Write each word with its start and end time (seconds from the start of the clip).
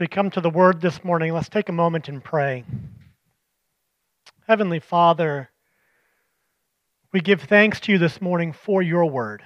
we 0.00 0.06
come 0.06 0.30
to 0.30 0.40
the 0.40 0.48
word 0.48 0.80
this 0.80 1.04
morning, 1.04 1.34
let's 1.34 1.50
take 1.50 1.68
a 1.68 1.72
moment 1.72 2.08
and 2.08 2.24
pray. 2.24 2.64
Heavenly 4.48 4.80
Father, 4.80 5.50
we 7.12 7.20
give 7.20 7.42
thanks 7.42 7.80
to 7.80 7.92
you 7.92 7.98
this 7.98 8.18
morning 8.18 8.54
for 8.54 8.80
your 8.80 9.04
word. 9.04 9.42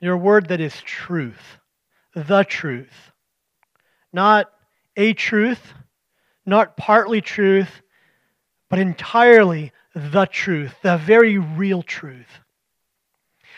Your 0.00 0.18
word 0.18 0.48
that 0.50 0.60
is 0.60 0.78
truth, 0.82 1.58
the 2.14 2.42
truth. 2.42 2.92
Not 4.12 4.52
a 4.98 5.14
truth, 5.14 5.72
not 6.44 6.76
partly 6.76 7.22
truth, 7.22 7.70
but 8.68 8.78
entirely 8.78 9.72
the 9.94 10.26
truth, 10.26 10.74
the 10.82 10.98
very 10.98 11.38
real 11.38 11.82
truth. 11.82 12.40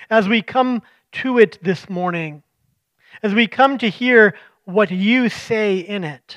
As 0.09 0.29
we 0.29 0.41
come 0.41 0.83
to 1.15 1.41
it 1.41 1.59
this 1.65 1.91
morning, 1.91 2.45
as 3.25 3.35
we 3.35 3.49
come 3.49 3.77
to 3.79 3.91
hear 3.91 4.37
what 4.73 4.91
you 4.91 5.29
say 5.29 5.79
in 5.79 6.05
it, 6.05 6.37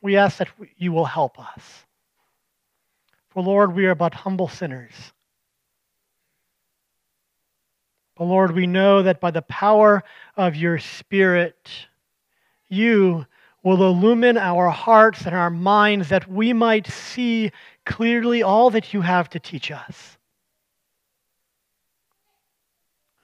we 0.00 0.16
ask 0.16 0.38
that 0.38 0.48
you 0.76 0.92
will 0.92 1.04
help 1.04 1.38
us. 1.38 1.84
For 3.30 3.42
Lord, 3.42 3.74
we 3.74 3.86
are 3.86 3.94
but 3.94 4.14
humble 4.14 4.48
sinners. 4.48 4.92
But 8.16 8.24
Lord, 8.24 8.52
we 8.52 8.66
know 8.66 9.02
that 9.02 9.20
by 9.20 9.30
the 9.30 9.42
power 9.42 10.02
of 10.36 10.56
your 10.56 10.78
Spirit, 10.78 11.70
you 12.68 13.26
will 13.62 13.82
illumine 13.82 14.36
our 14.36 14.70
hearts 14.70 15.24
and 15.24 15.34
our 15.34 15.50
minds 15.50 16.08
that 16.08 16.28
we 16.28 16.52
might 16.52 16.86
see 16.86 17.52
clearly 17.86 18.42
all 18.42 18.70
that 18.70 18.92
you 18.92 19.00
have 19.02 19.28
to 19.30 19.38
teach 19.38 19.70
us. 19.70 20.17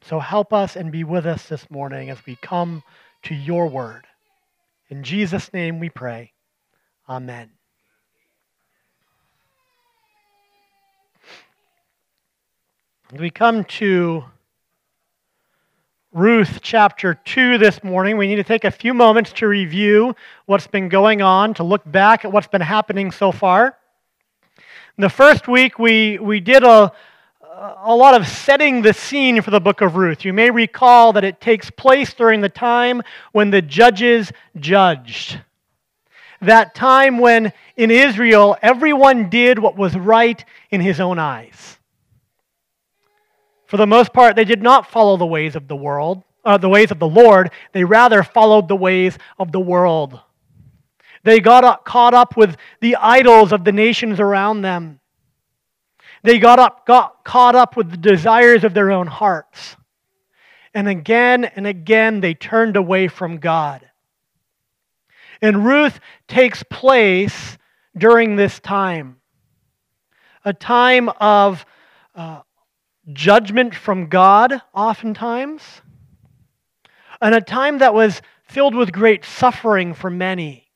So 0.07 0.19
help 0.19 0.53
us 0.53 0.77
and 0.77 0.93
be 0.93 1.03
with 1.03 1.25
us 1.25 1.49
this 1.49 1.71
morning 1.71 2.11
as 2.11 2.19
we 2.27 2.37
come 2.37 2.83
to 3.23 3.35
your 3.35 3.69
word. 3.69 4.07
In 4.91 5.03
Jesus' 5.03 5.51
name 5.55 5.81
we 5.81 5.89
pray. 5.89 6.33
Amen. 7.09 7.51
We 13.19 13.31
come 13.31 13.65
to 13.65 14.25
Ruth 16.13 16.59
chapter 16.61 17.15
2 17.15 17.57
this 17.57 17.83
morning. 17.83 18.19
We 18.19 18.27
need 18.27 18.37
to 18.37 18.45
take 18.45 18.65
a 18.65 18.71
few 18.71 18.93
moments 18.93 19.33
to 19.35 19.49
review 19.49 20.15
what's 20.45 20.67
been 20.67 20.91
going 20.91 21.23
on, 21.23 21.55
to 21.55 21.63
look 21.63 21.83
back 21.91 22.27
at 22.27 22.33
what's 22.33 22.47
been 22.47 22.61
happening 22.61 23.11
so 23.11 23.33
far. 23.33 23.79
In 24.99 25.03
the 25.03 25.09
first 25.09 25.49
week, 25.49 25.79
we, 25.79 26.19
we 26.19 26.41
did 26.41 26.63
a, 26.63 26.93
a 27.57 27.95
lot 27.95 28.15
of 28.15 28.27
setting 28.27 28.83
the 28.83 28.93
scene 28.93 29.41
for 29.41 29.51
the 29.51 29.61
book 29.61 29.81
of 29.81 29.97
Ruth. 29.97 30.25
You 30.25 30.33
may 30.33 30.51
recall 30.51 31.13
that 31.13 31.25
it 31.25 31.41
takes 31.41 31.71
place 31.71 32.13
during 32.13 32.41
the 32.41 32.49
time 32.49 33.03
when 33.33 33.51
the 33.51 33.63
judges 33.63 34.33
judged. 34.59 35.41
That 36.41 36.75
time 36.75 37.19
when 37.19 37.53
in 37.77 37.91
Israel 37.91 38.57
everyone 38.61 39.31
did 39.31 39.59
what 39.59 39.77
was 39.77 39.95
right 39.95 40.45
in 40.71 40.81
his 40.81 41.01
own 41.01 41.19
eyes. 41.19 41.79
For 43.67 43.77
the 43.77 43.87
most 43.87 44.13
part, 44.13 44.37
they 44.37 44.45
did 44.45 44.63
not 44.63 44.91
follow 44.91 45.17
the 45.17 45.27
ways 45.27 45.57
of 45.57 45.69
the 45.69 45.77
world, 45.77 46.23
uh, 46.45 46.59
the 46.59 46.69
ways 46.69 46.91
of 46.91 46.99
the 46.99 47.09
Lord. 47.09 47.51
They 47.73 47.85
rather 47.85 48.23
followed 48.23 48.69
the 48.69 48.77
ways 48.77 49.17
of 49.39 49.53
the 49.53 49.61
world. 49.61 50.21
They 51.23 51.41
got 51.41 51.85
caught 51.85 52.15
up 52.15 52.37
with 52.37 52.57
the 52.81 52.97
idols 52.97 53.53
of 53.53 53.65
the 53.65 53.73
nations 53.73 54.21
around 54.21 54.63
them. 54.63 55.01
They 56.25 56.39
got, 56.39 56.59
up, 56.59 56.87
got 56.87 57.23
caught 57.23 57.55
up 57.55 57.77
with 57.77 57.91
the 57.91 57.99
desires 57.99 58.65
of 58.65 58.73
their 58.73 58.91
own 58.91 59.07
hearts. 59.07 59.77
And 60.73 60.89
again 60.89 61.45
and 61.45 61.67
again, 61.67 62.21
they 62.21 62.33
turned 62.33 62.77
away 62.77 63.09
from 63.09 63.37
God. 63.37 63.89
And 65.43 65.67
Ruth 65.67 66.01
takes 66.27 66.63
place 66.65 67.59
during 67.97 68.37
this 68.37 68.59
time 68.59 69.19
a 70.47 70.53
time 70.53 71.09
of 71.21 71.65
uh, 72.15 72.41
judgment 73.13 73.75
from 73.75 74.09
God, 74.09 74.61
oftentimes, 74.75 75.63
and 77.21 77.35
a 77.35 77.41
time 77.41 77.79
that 77.79 77.95
was 77.95 78.21
filled 78.45 78.75
with 78.75 78.93
great 78.93 79.25
suffering 79.25 79.95
for 79.95 80.11
many. 80.11 80.71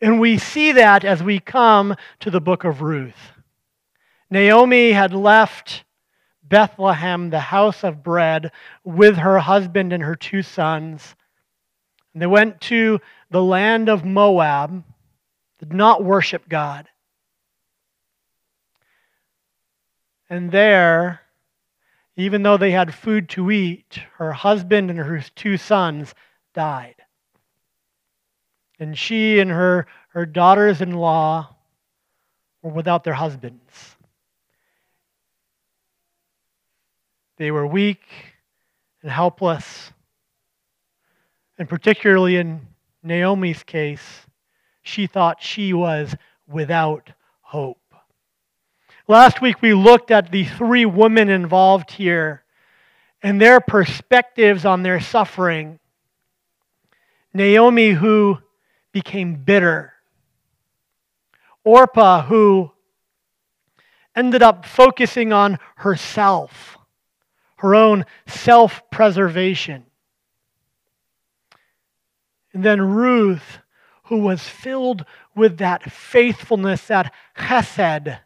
And 0.00 0.20
we 0.20 0.36
see 0.36 0.72
that 0.72 1.04
as 1.04 1.22
we 1.22 1.40
come 1.40 1.94
to 2.20 2.30
the 2.30 2.40
book 2.40 2.64
of 2.64 2.82
Ruth. 2.82 3.32
Naomi 4.30 4.92
had 4.92 5.12
left 5.12 5.84
Bethlehem, 6.42 7.30
the 7.30 7.40
house 7.40 7.84
of 7.84 8.02
bread, 8.02 8.52
with 8.84 9.16
her 9.16 9.38
husband 9.38 9.92
and 9.92 10.02
her 10.02 10.16
two 10.16 10.42
sons. 10.42 11.14
And 12.12 12.22
they 12.22 12.26
went 12.26 12.60
to 12.62 13.00
the 13.30 13.42
land 13.42 13.88
of 13.88 14.04
Moab, 14.04 14.82
did 15.58 15.72
not 15.72 16.04
worship 16.04 16.48
God. 16.48 16.88
And 20.30 20.50
there, 20.50 21.20
even 22.16 22.42
though 22.42 22.56
they 22.56 22.70
had 22.70 22.94
food 22.94 23.28
to 23.30 23.50
eat, 23.50 24.00
her 24.16 24.32
husband 24.32 24.90
and 24.90 24.98
her 24.98 25.22
two 25.34 25.56
sons 25.56 26.14
died. 26.54 26.96
And 28.78 28.96
she 28.96 29.40
and 29.40 29.50
her, 29.50 29.86
her 30.10 30.26
daughters 30.26 30.80
in 30.80 30.92
law 30.92 31.56
were 32.62 32.70
without 32.70 33.04
their 33.04 33.14
husbands. 33.14 33.96
They 37.38 37.52
were 37.52 37.66
weak 37.66 38.02
and 39.02 39.10
helpless. 39.10 39.92
And 41.56 41.68
particularly 41.68 42.36
in 42.36 42.66
Naomi's 43.02 43.62
case, 43.62 44.26
she 44.82 45.06
thought 45.06 45.40
she 45.40 45.72
was 45.72 46.16
without 46.48 47.10
hope. 47.40 47.78
Last 49.06 49.40
week 49.40 49.62
we 49.62 49.72
looked 49.72 50.10
at 50.10 50.32
the 50.32 50.44
three 50.44 50.84
women 50.84 51.28
involved 51.28 51.92
here 51.92 52.42
and 53.22 53.40
their 53.40 53.60
perspectives 53.60 54.64
on 54.64 54.82
their 54.82 55.00
suffering. 55.00 55.78
Naomi, 57.32 57.90
who 57.90 58.38
became 58.90 59.36
bitter. 59.36 59.92
Orpah, 61.62 62.22
who 62.22 62.72
ended 64.16 64.42
up 64.42 64.66
focusing 64.66 65.32
on 65.32 65.58
herself 65.76 66.77
her 67.58 67.74
own 67.74 68.04
self 68.26 68.82
preservation. 68.90 69.84
And 72.52 72.64
then 72.64 72.80
Ruth, 72.80 73.58
who 74.04 74.18
was 74.18 74.48
filled 74.48 75.04
with 75.34 75.58
that 75.58 75.90
faithfulness, 75.90 76.86
that 76.86 77.12
chesed, 77.36 78.18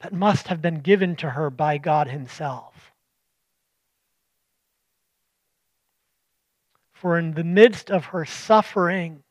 that 0.00 0.12
must 0.12 0.48
have 0.48 0.62
been 0.62 0.80
given 0.80 1.16
to 1.16 1.30
her 1.30 1.50
by 1.50 1.78
God 1.78 2.08
Himself. 2.08 2.92
For 6.92 7.18
in 7.18 7.34
the 7.34 7.44
midst 7.44 7.90
of 7.90 8.06
her 8.06 8.24
suffering, 8.24 9.22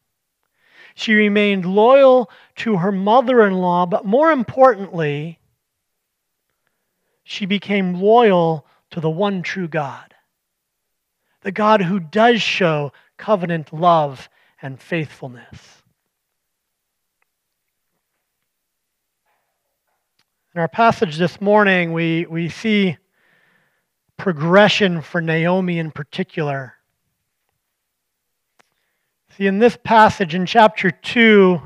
she 0.96 1.14
remained 1.14 1.66
loyal 1.66 2.30
to 2.58 2.78
her 2.78 2.92
mother 2.92 3.46
in 3.46 3.54
law, 3.54 3.86
but 3.86 4.06
more 4.06 4.32
importantly, 4.32 5.37
she 7.30 7.46
became 7.46 8.02
loyal 8.02 8.66
to 8.90 9.02
the 9.02 9.10
one 9.10 9.42
true 9.42 9.68
God, 9.68 10.16
the 11.42 11.52
God 11.52 11.82
who 11.82 12.00
does 12.00 12.42
show 12.42 12.94
covenant 13.18 13.74
love 13.74 14.30
and 14.62 14.80
faithfulness. 14.80 15.84
In 20.56 20.62
our 20.62 20.70
passage 20.70 21.18
this 21.18 21.42
morning, 21.42 21.92
we, 21.92 22.26
we 22.28 22.48
see 22.48 22.96
progression 24.16 25.02
for 25.02 25.20
Naomi 25.20 25.80
in 25.80 25.92
particular. 25.92 26.76
See, 29.36 29.48
in 29.48 29.60
this 29.60 29.78
passage 29.84 30.34
in 30.34 30.46
chapter 30.46 30.92
2, 30.92 31.62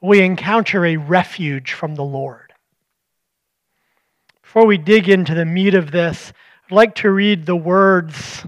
we 0.00 0.22
encounter 0.22 0.86
a 0.86 0.96
refuge 0.96 1.74
from 1.74 1.96
the 1.96 2.02
Lord. 2.02 2.51
Before 4.52 4.66
we 4.66 4.76
dig 4.76 5.08
into 5.08 5.34
the 5.34 5.46
meat 5.46 5.74
of 5.74 5.92
this, 5.92 6.30
I'd 6.66 6.74
like 6.74 6.94
to 6.96 7.10
read 7.10 7.46
the 7.46 7.56
words 7.56 8.44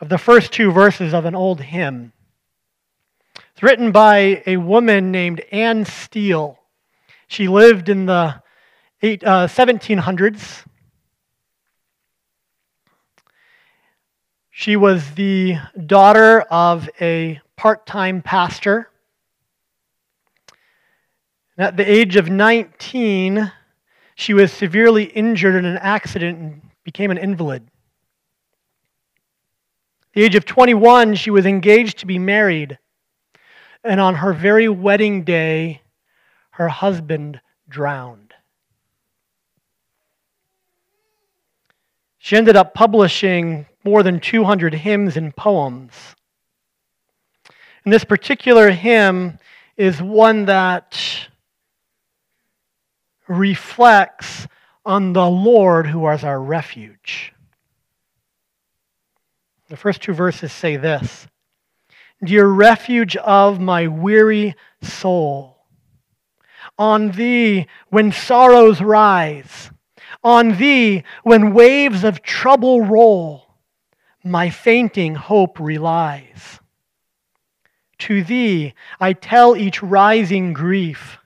of 0.00 0.08
the 0.08 0.18
first 0.18 0.50
two 0.50 0.72
verses 0.72 1.14
of 1.14 1.24
an 1.24 1.36
old 1.36 1.60
hymn. 1.60 2.12
It's 3.52 3.62
written 3.62 3.92
by 3.92 4.42
a 4.44 4.56
woman 4.56 5.12
named 5.12 5.42
Anne 5.52 5.84
Steele. 5.84 6.58
She 7.28 7.46
lived 7.46 7.88
in 7.88 8.06
the 8.06 8.42
eight, 9.02 9.22
uh, 9.22 9.46
1700s. 9.46 10.64
She 14.50 14.74
was 14.74 15.12
the 15.12 15.58
daughter 15.86 16.40
of 16.40 16.90
a 17.00 17.40
part 17.54 17.86
time 17.86 18.20
pastor. 18.20 18.90
At 21.56 21.76
the 21.76 21.88
age 21.88 22.16
of 22.16 22.28
19, 22.28 23.52
she 24.16 24.32
was 24.32 24.50
severely 24.50 25.04
injured 25.04 25.54
in 25.54 25.66
an 25.66 25.76
accident 25.76 26.38
and 26.38 26.62
became 26.84 27.10
an 27.10 27.18
invalid. 27.18 27.62
At 30.02 30.14
the 30.14 30.22
age 30.24 30.34
of 30.34 30.46
21, 30.46 31.14
she 31.16 31.30
was 31.30 31.44
engaged 31.44 31.98
to 31.98 32.06
be 32.06 32.18
married. 32.18 32.78
And 33.84 34.00
on 34.00 34.14
her 34.16 34.32
very 34.32 34.70
wedding 34.70 35.22
day, 35.22 35.82
her 36.52 36.68
husband 36.68 37.42
drowned. 37.68 38.32
She 42.16 42.36
ended 42.36 42.56
up 42.56 42.72
publishing 42.72 43.66
more 43.84 44.02
than 44.02 44.18
200 44.18 44.72
hymns 44.72 45.18
and 45.18 45.36
poems. 45.36 45.92
And 47.84 47.92
this 47.92 48.02
particular 48.02 48.70
hymn 48.70 49.38
is 49.76 50.00
one 50.00 50.46
that 50.46 51.28
reflects 53.28 54.46
on 54.84 55.12
the 55.12 55.28
Lord 55.28 55.86
who 55.86 56.08
is 56.08 56.24
our 56.24 56.40
refuge. 56.40 57.32
The 59.68 59.76
first 59.76 60.02
two 60.02 60.12
verses 60.12 60.52
say 60.52 60.76
this 60.76 61.26
Dear 62.24 62.46
refuge 62.46 63.16
of 63.16 63.60
my 63.60 63.88
weary 63.88 64.54
soul, 64.80 65.66
on 66.78 67.10
thee 67.10 67.66
when 67.88 68.12
sorrows 68.12 68.80
rise, 68.80 69.70
on 70.22 70.56
thee 70.56 71.02
when 71.24 71.52
waves 71.52 72.04
of 72.04 72.22
trouble 72.22 72.82
roll, 72.82 73.46
my 74.24 74.50
fainting 74.50 75.14
hope 75.14 75.58
relies. 75.58 76.60
To 77.98 78.22
thee 78.22 78.74
I 79.00 79.12
tell 79.14 79.56
each 79.56 79.82
rising 79.82 80.52
grief, 80.52 81.18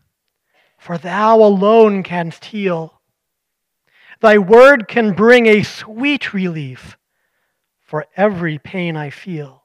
for 0.81 0.97
thou 0.97 1.37
alone 1.39 2.03
canst 2.03 2.47
heal. 2.47 3.01
Thy 4.21 4.39
word 4.39 4.89
can 4.89 5.13
bring 5.13 5.45
a 5.45 5.63
sweet 5.63 6.33
relief 6.33 6.97
for 7.83 8.07
every 8.17 8.59
pain 8.59 8.97
I 8.97 9.11
feel. 9.11 9.63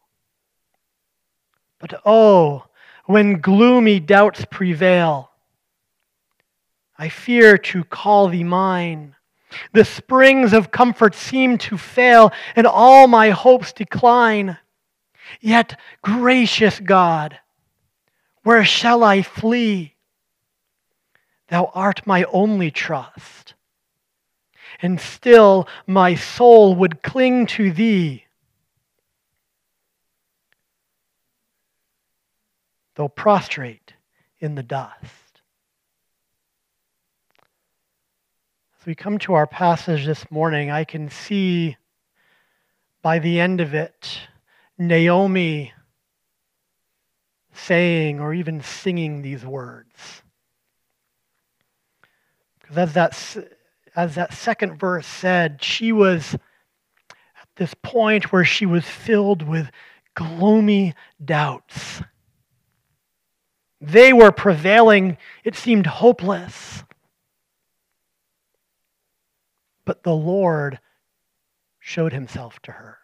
But 1.79 2.01
oh, 2.05 2.65
when 3.05 3.39
gloomy 3.39 4.01
doubts 4.01 4.43
prevail, 4.51 5.31
I 6.97 7.07
fear 7.07 7.57
to 7.59 7.85
call 7.85 8.27
thee 8.27 8.43
mine. 8.43 9.15
The 9.71 9.85
springs 9.85 10.51
of 10.51 10.71
comfort 10.71 11.15
seem 11.15 11.57
to 11.59 11.77
fail, 11.77 12.33
and 12.57 12.67
all 12.67 13.07
my 13.07 13.29
hopes 13.29 13.71
decline. 13.71 14.57
Yet, 15.39 15.79
gracious 16.01 16.81
God, 16.81 17.39
where 18.43 18.65
shall 18.65 19.01
I 19.01 19.21
flee? 19.21 19.94
Thou 21.47 21.71
art 21.73 22.05
my 22.07 22.23
only 22.25 22.71
trust. 22.71 23.53
And 24.81 24.99
still 24.99 25.67
my 25.87 26.15
soul 26.15 26.75
would 26.75 27.01
cling 27.01 27.45
to 27.47 27.71
thee. 27.71 28.25
Though 32.95 33.07
prostrate 33.09 33.93
in 34.39 34.55
the 34.55 34.63
dust. 34.63 35.41
As 38.79 38.85
we 38.85 38.95
come 38.95 39.17
to 39.19 39.33
our 39.33 39.47
passage 39.47 40.05
this 40.05 40.29
morning, 40.31 40.71
I 40.71 40.83
can 40.83 41.09
see 41.09 41.77
by 43.01 43.19
the 43.19 43.39
end 43.39 43.61
of 43.61 43.73
it 43.73 44.19
Naomi 44.77 45.73
saying 47.53 48.19
or 48.19 48.33
even 48.33 48.61
singing 48.61 49.21
these 49.21 49.45
words. 49.45 50.23
Because 52.67 52.77
as 52.77 52.93
that, 52.93 53.37
as 53.95 54.15
that 54.15 54.33
second 54.33 54.79
verse 54.79 55.05
said, 55.05 55.61
she 55.61 55.91
was 55.91 56.33
at 56.33 57.47
this 57.57 57.75
point 57.83 58.31
where 58.31 58.45
she 58.45 58.65
was 58.65 58.85
filled 58.85 59.43
with 59.43 59.69
gloomy 60.15 60.95
doubts. 61.23 62.01
They 63.79 64.13
were 64.13 64.31
prevailing, 64.31 65.17
it 65.43 65.55
seemed 65.55 65.85
hopeless. 65.85 66.83
But 69.83 70.01
the 70.01 70.15
Lord 70.15 70.79
showed 71.79 72.13
himself 72.13 72.59
to 72.63 72.71
her. 72.71 72.97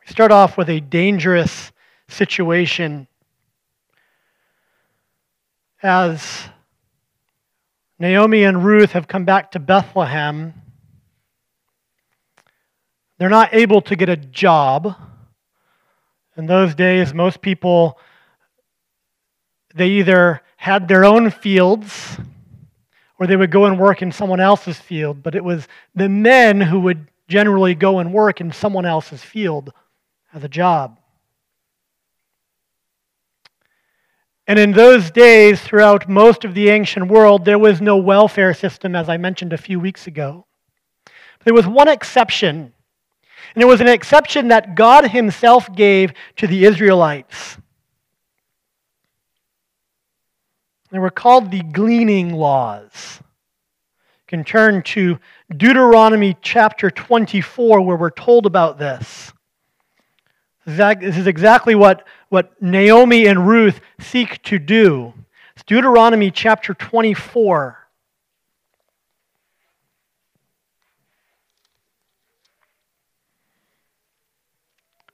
We 0.00 0.12
start 0.12 0.30
off 0.32 0.58
with 0.58 0.68
a 0.68 0.80
dangerous 0.80 1.72
situation 2.08 3.08
as 5.82 6.48
Naomi 7.98 8.44
and 8.44 8.64
Ruth 8.64 8.92
have 8.92 9.08
come 9.08 9.24
back 9.24 9.52
to 9.52 9.58
Bethlehem. 9.58 10.54
They're 13.18 13.28
not 13.28 13.52
able 13.52 13.80
to 13.82 13.96
get 13.96 14.08
a 14.08 14.16
job. 14.16 14.96
In 16.36 16.46
those 16.46 16.74
days, 16.74 17.12
most 17.12 17.42
people, 17.42 17.98
they 19.74 19.88
either 19.88 20.42
had 20.56 20.88
their 20.88 21.04
own 21.04 21.30
fields 21.30 22.18
or 23.18 23.26
they 23.26 23.36
would 23.36 23.50
go 23.50 23.66
and 23.66 23.78
work 23.78 24.02
in 24.02 24.10
someone 24.10 24.40
else's 24.40 24.78
field, 24.78 25.22
but 25.22 25.34
it 25.34 25.44
was 25.44 25.68
the 25.94 26.08
men 26.08 26.60
who 26.60 26.80
would 26.80 27.08
generally 27.28 27.74
go 27.74 27.98
and 27.98 28.12
work 28.12 28.40
in 28.40 28.50
someone 28.50 28.86
else's 28.86 29.22
field 29.22 29.72
as 30.32 30.42
a 30.42 30.48
job. 30.48 30.98
And 34.46 34.58
in 34.58 34.72
those 34.72 35.10
days, 35.10 35.60
throughout 35.60 36.08
most 36.08 36.44
of 36.44 36.54
the 36.54 36.68
ancient 36.68 37.08
world, 37.08 37.44
there 37.44 37.58
was 37.58 37.80
no 37.80 37.96
welfare 37.96 38.52
system, 38.54 38.96
as 38.96 39.08
I 39.08 39.16
mentioned 39.16 39.52
a 39.52 39.58
few 39.58 39.78
weeks 39.78 40.06
ago. 40.06 40.46
There 41.44 41.54
was 41.54 41.66
one 41.66 41.88
exception, 41.88 42.72
and 43.54 43.62
it 43.62 43.66
was 43.66 43.80
an 43.80 43.88
exception 43.88 44.48
that 44.48 44.74
God 44.74 45.10
Himself 45.10 45.72
gave 45.74 46.12
to 46.36 46.46
the 46.46 46.64
Israelites. 46.64 47.56
They 50.90 50.98
were 50.98 51.10
called 51.10 51.50
the 51.50 51.62
gleaning 51.62 52.34
laws. 52.34 53.20
You 53.20 54.26
can 54.38 54.44
turn 54.44 54.82
to 54.82 55.18
Deuteronomy 55.56 56.36
chapter 56.42 56.90
24, 56.90 57.80
where 57.80 57.96
we're 57.96 58.10
told 58.10 58.46
about 58.46 58.78
this. 58.78 59.32
This 60.64 61.16
is 61.16 61.26
exactly 61.26 61.74
what, 61.74 62.06
what 62.32 62.50
Naomi 62.62 63.26
and 63.26 63.46
Ruth 63.46 63.78
seek 64.00 64.42
to 64.44 64.58
do. 64.58 65.12
It's 65.54 65.64
Deuteronomy 65.64 66.30
chapter 66.30 66.72
24. 66.72 67.78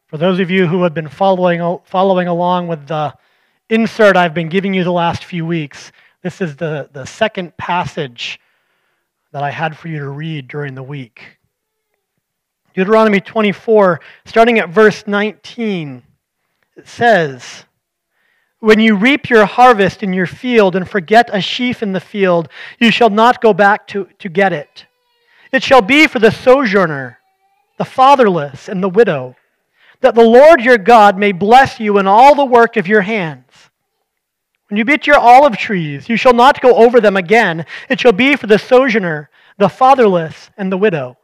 For 0.06 0.16
those 0.16 0.38
of 0.38 0.48
you 0.48 0.68
who 0.68 0.84
have 0.84 0.94
been 0.94 1.08
following, 1.08 1.80
following 1.86 2.28
along 2.28 2.68
with 2.68 2.86
the 2.86 3.12
insert 3.68 4.16
I've 4.16 4.32
been 4.32 4.48
giving 4.48 4.72
you 4.72 4.84
the 4.84 4.92
last 4.92 5.24
few 5.24 5.44
weeks, 5.44 5.90
this 6.22 6.40
is 6.40 6.54
the, 6.54 6.88
the 6.92 7.04
second 7.04 7.56
passage 7.56 8.38
that 9.32 9.42
I 9.42 9.50
had 9.50 9.76
for 9.76 9.88
you 9.88 9.98
to 9.98 10.08
read 10.08 10.46
during 10.46 10.76
the 10.76 10.84
week. 10.84 11.38
Deuteronomy 12.74 13.20
24, 13.20 14.00
starting 14.24 14.60
at 14.60 14.68
verse 14.68 15.04
19, 15.08 16.04
it 16.78 16.86
says, 16.86 17.64
When 18.60 18.78
you 18.78 18.94
reap 18.94 19.28
your 19.28 19.44
harvest 19.46 20.04
in 20.04 20.12
your 20.12 20.26
field 20.26 20.76
and 20.76 20.88
forget 20.88 21.28
a 21.32 21.40
sheaf 21.40 21.82
in 21.82 21.92
the 21.92 22.00
field, 22.00 22.48
you 22.78 22.92
shall 22.92 23.10
not 23.10 23.42
go 23.42 23.52
back 23.52 23.88
to, 23.88 24.08
to 24.20 24.28
get 24.28 24.52
it. 24.52 24.86
It 25.52 25.64
shall 25.64 25.82
be 25.82 26.06
for 26.06 26.20
the 26.20 26.30
sojourner, 26.30 27.18
the 27.78 27.84
fatherless, 27.84 28.68
and 28.68 28.80
the 28.80 28.88
widow, 28.88 29.34
that 30.02 30.14
the 30.14 30.22
Lord 30.22 30.62
your 30.62 30.78
God 30.78 31.18
may 31.18 31.32
bless 31.32 31.80
you 31.80 31.98
in 31.98 32.06
all 32.06 32.36
the 32.36 32.44
work 32.44 32.76
of 32.76 32.86
your 32.86 33.02
hands. 33.02 33.50
When 34.68 34.78
you 34.78 34.84
beat 34.84 35.06
your 35.06 35.18
olive 35.18 35.56
trees, 35.56 36.08
you 36.08 36.16
shall 36.16 36.34
not 36.34 36.60
go 36.60 36.76
over 36.76 37.00
them 37.00 37.16
again. 37.16 37.66
It 37.88 37.98
shall 37.98 38.12
be 38.12 38.36
for 38.36 38.46
the 38.46 38.58
sojourner, 38.58 39.30
the 39.56 39.68
fatherless, 39.68 40.50
and 40.56 40.70
the 40.70 40.78
widow. 40.78 41.16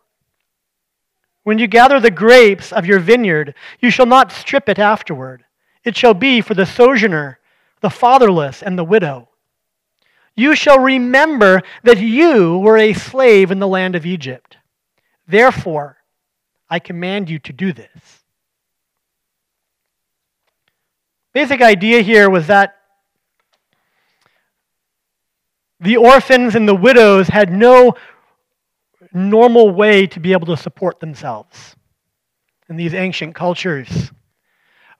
When 1.44 1.58
you 1.58 1.66
gather 1.66 2.00
the 2.00 2.10
grapes 2.10 2.72
of 2.72 2.86
your 2.86 2.98
vineyard, 2.98 3.54
you 3.78 3.90
shall 3.90 4.06
not 4.06 4.32
strip 4.32 4.68
it 4.68 4.78
afterward. 4.78 5.44
It 5.84 5.96
shall 5.96 6.14
be 6.14 6.40
for 6.40 6.54
the 6.54 6.66
sojourner, 6.66 7.38
the 7.80 7.90
fatherless, 7.90 8.62
and 8.62 8.78
the 8.78 8.84
widow. 8.84 9.28
You 10.34 10.56
shall 10.56 10.80
remember 10.80 11.62
that 11.84 12.00
you 12.00 12.58
were 12.58 12.78
a 12.78 12.94
slave 12.94 13.50
in 13.50 13.60
the 13.60 13.68
land 13.68 13.94
of 13.94 14.06
Egypt. 14.06 14.56
Therefore, 15.28 15.98
I 16.68 16.78
command 16.78 17.30
you 17.30 17.38
to 17.40 17.52
do 17.52 17.72
this. 17.72 18.24
Basic 21.34 21.60
idea 21.60 22.00
here 22.00 22.30
was 22.30 22.46
that 22.46 22.76
the 25.78 25.96
orphans 25.98 26.54
and 26.54 26.66
the 26.66 26.74
widows 26.74 27.28
had 27.28 27.52
no 27.52 27.94
normal 29.14 29.70
way 29.70 30.06
to 30.08 30.20
be 30.20 30.32
able 30.32 30.46
to 30.46 30.56
support 30.56 31.00
themselves 31.00 31.76
in 32.68 32.76
these 32.76 32.94
ancient 32.94 33.34
cultures. 33.34 34.10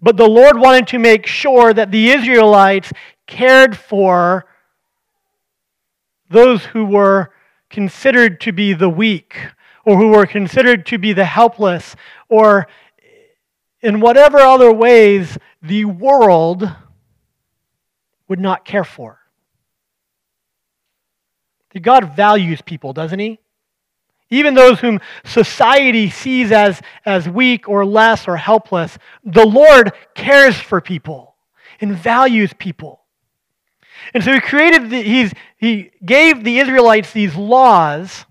But 0.01 0.17
the 0.17 0.29
Lord 0.29 0.59
wanted 0.59 0.87
to 0.89 0.99
make 0.99 1.27
sure 1.27 1.75
that 1.75 1.91
the 1.91 2.11
Israelites 2.11 2.93
cared 3.27 3.77
for 3.77 4.47
those 6.31 6.65
who 6.65 6.85
were 6.85 7.31
considered 7.71 8.41
to 8.43 8.53
be 8.53 8.73
the 8.73 8.89
weak 8.89 9.37
or 9.85 9.97
who 9.99 10.09
were 10.09 10.27
considered 10.27 10.87
to 10.87 10.99
be 10.99 11.13
the 11.13 11.25
helpless, 11.25 11.95
or 12.29 12.67
in 13.83 14.01
whatever 14.01 14.39
other 14.39 14.73
ways 14.73 15.37
the 15.63 15.85
world 15.85 16.71
would 18.29 18.41
not 18.41 18.65
care 18.65 18.85
for. 18.85 19.19
God 21.83 22.15
values 22.15 22.63
people, 22.63 22.93
doesn't 22.93 23.19
he? 23.19 23.41
Even 24.31 24.55
those 24.55 24.81
whom 24.81 25.01
society 25.25 26.11
sees 26.11 26.51
as, 26.51 26.81
as 27.05 27.29
weak 27.29 27.69
or 27.69 27.85
less 27.85 28.27
or 28.27 28.37
helpless, 28.37 28.99
the 29.25 29.47
Lord 29.47 29.93
cares 30.15 30.57
for 30.57 30.81
people 30.81 31.35
and 31.81 31.97
values 31.97 32.53
people. 32.59 33.03
And 34.13 34.23
so 34.23 34.33
he 34.33 34.41
created, 34.41 34.91
the, 34.91 35.03
he's, 35.03 35.33
he 35.57 35.91
gave 36.05 36.43
the 36.43 36.59
Israelites 36.59 37.13
these 37.13 37.37
laws 37.37 38.27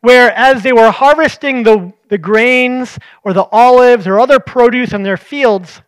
where 0.00 0.32
as 0.32 0.62
they 0.62 0.72
were 0.72 0.90
harvesting 0.90 1.62
the, 1.62 1.92
the 2.08 2.18
grains 2.18 2.98
or 3.24 3.32
the 3.32 3.44
olives 3.44 4.06
or 4.06 4.20
other 4.20 4.38
produce 4.38 4.92
in 4.92 5.02
their 5.02 5.16
fields, 5.16 5.82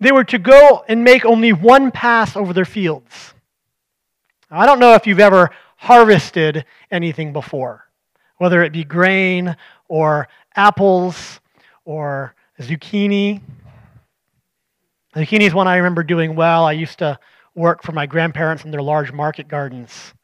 they 0.00 0.12
were 0.12 0.24
to 0.24 0.38
go 0.38 0.84
and 0.88 1.04
make 1.04 1.24
only 1.24 1.52
one 1.52 1.90
pass 1.90 2.36
over 2.36 2.52
their 2.52 2.64
fields. 2.64 3.34
I 4.50 4.66
don't 4.66 4.80
know 4.80 4.94
if 4.94 5.06
you've 5.06 5.20
ever 5.20 5.50
harvested 5.82 6.64
anything 6.92 7.32
before, 7.32 7.84
whether 8.38 8.62
it 8.62 8.72
be 8.72 8.84
grain 8.84 9.56
or 9.88 10.28
apples 10.54 11.40
or 11.84 12.36
zucchini. 12.60 13.40
Zucchini 15.16 15.40
is 15.40 15.52
one 15.52 15.66
I 15.66 15.78
remember 15.78 16.04
doing 16.04 16.36
well. 16.36 16.66
I 16.66 16.70
used 16.70 17.00
to 17.00 17.18
work 17.56 17.82
for 17.82 17.90
my 17.90 18.06
grandparents 18.06 18.64
in 18.64 18.70
their 18.70 18.80
large 18.80 19.10
market 19.12 19.48
gardens. 19.48 20.14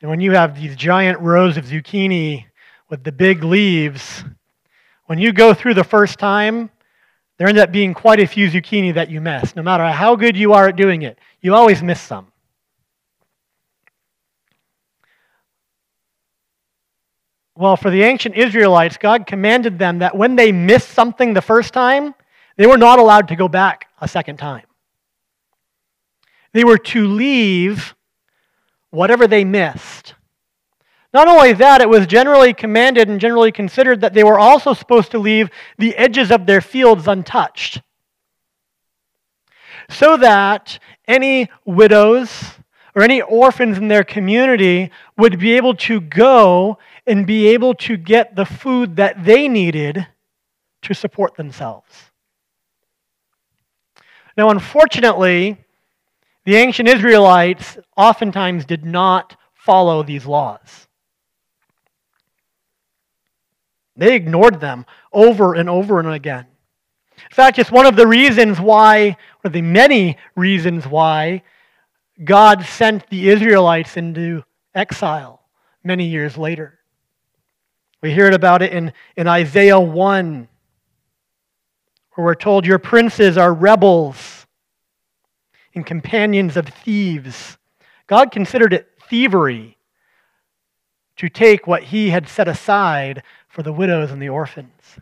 And 0.00 0.08
when 0.08 0.22
you 0.22 0.32
have 0.32 0.58
these 0.58 0.74
giant 0.76 1.20
rows 1.20 1.58
of 1.58 1.66
zucchini 1.66 2.46
with 2.88 3.04
the 3.04 3.12
big 3.12 3.44
leaves, 3.44 4.24
when 5.04 5.18
you 5.18 5.30
go 5.34 5.52
through 5.52 5.74
the 5.74 5.84
first 5.84 6.18
time, 6.18 6.70
there 7.36 7.48
end 7.48 7.58
up 7.58 7.70
being 7.70 7.92
quite 7.92 8.18
a 8.18 8.26
few 8.26 8.50
zucchini 8.50 8.94
that 8.94 9.10
you 9.10 9.20
miss. 9.20 9.54
No 9.54 9.62
matter 9.62 9.86
how 9.88 10.16
good 10.16 10.38
you 10.38 10.54
are 10.54 10.68
at 10.68 10.76
doing 10.76 11.02
it, 11.02 11.18
you 11.42 11.54
always 11.54 11.82
miss 11.82 12.00
some. 12.00 12.31
Well, 17.54 17.76
for 17.76 17.90
the 17.90 18.02
ancient 18.02 18.34
Israelites, 18.34 18.96
God 18.96 19.26
commanded 19.26 19.78
them 19.78 19.98
that 19.98 20.16
when 20.16 20.36
they 20.36 20.52
missed 20.52 20.90
something 20.90 21.34
the 21.34 21.42
first 21.42 21.74
time, 21.74 22.14
they 22.56 22.66
were 22.66 22.78
not 22.78 22.98
allowed 22.98 23.28
to 23.28 23.36
go 23.36 23.48
back 23.48 23.88
a 24.00 24.08
second 24.08 24.38
time. 24.38 24.64
They 26.52 26.64
were 26.64 26.78
to 26.78 27.06
leave 27.06 27.94
whatever 28.90 29.26
they 29.26 29.44
missed. 29.44 30.14
Not 31.12 31.28
only 31.28 31.52
that, 31.54 31.82
it 31.82 31.88
was 31.88 32.06
generally 32.06 32.54
commanded 32.54 33.08
and 33.08 33.20
generally 33.20 33.52
considered 33.52 34.00
that 34.00 34.14
they 34.14 34.24
were 34.24 34.38
also 34.38 34.72
supposed 34.72 35.10
to 35.10 35.18
leave 35.18 35.50
the 35.76 35.94
edges 35.96 36.30
of 36.30 36.46
their 36.46 36.62
fields 36.62 37.06
untouched. 37.06 37.82
So 39.90 40.16
that 40.16 40.78
any 41.06 41.50
widows 41.66 42.54
or 42.94 43.02
any 43.02 43.20
orphans 43.20 43.76
in 43.76 43.88
their 43.88 44.04
community 44.04 44.90
would 45.18 45.38
be 45.38 45.52
able 45.52 45.74
to 45.74 46.00
go 46.00 46.78
and 47.06 47.26
be 47.26 47.48
able 47.48 47.74
to 47.74 47.96
get 47.96 48.36
the 48.36 48.44
food 48.44 48.96
that 48.96 49.24
they 49.24 49.48
needed 49.48 50.06
to 50.82 50.94
support 50.94 51.36
themselves. 51.36 51.90
Now, 54.36 54.50
unfortunately, 54.50 55.58
the 56.44 56.56
ancient 56.56 56.88
Israelites 56.88 57.78
oftentimes 57.96 58.64
did 58.64 58.84
not 58.84 59.36
follow 59.54 60.02
these 60.02 60.26
laws. 60.26 60.88
They 63.96 64.14
ignored 64.14 64.60
them 64.60 64.86
over 65.12 65.54
and 65.54 65.68
over 65.68 65.98
and 66.00 66.08
again. 66.08 66.46
In 67.16 67.34
fact, 67.34 67.58
it's 67.58 67.70
one 67.70 67.86
of 67.86 67.94
the 67.94 68.06
reasons 68.06 68.60
why, 68.60 69.04
one 69.08 69.16
of 69.44 69.52
the 69.52 69.62
many 69.62 70.16
reasons 70.34 70.86
why, 70.86 71.42
God 72.24 72.64
sent 72.64 73.08
the 73.10 73.28
Israelites 73.28 73.96
into 73.96 74.42
exile 74.74 75.42
many 75.84 76.06
years 76.06 76.36
later. 76.36 76.78
We 78.02 78.12
hear 78.12 78.28
about 78.30 78.62
it 78.62 78.72
in, 78.72 78.92
in 79.16 79.28
Isaiah 79.28 79.78
1, 79.78 80.48
where 82.14 82.24
we're 82.24 82.34
told, 82.34 82.66
Your 82.66 82.80
princes 82.80 83.38
are 83.38 83.54
rebels 83.54 84.46
and 85.74 85.86
companions 85.86 86.56
of 86.56 86.66
thieves. 86.66 87.56
God 88.08 88.32
considered 88.32 88.72
it 88.72 88.88
thievery 89.08 89.78
to 91.16 91.28
take 91.28 91.66
what 91.68 91.84
he 91.84 92.10
had 92.10 92.28
set 92.28 92.48
aside 92.48 93.22
for 93.48 93.62
the 93.62 93.72
widows 93.72 94.10
and 94.10 94.20
the 94.20 94.28
orphans. 94.28 94.98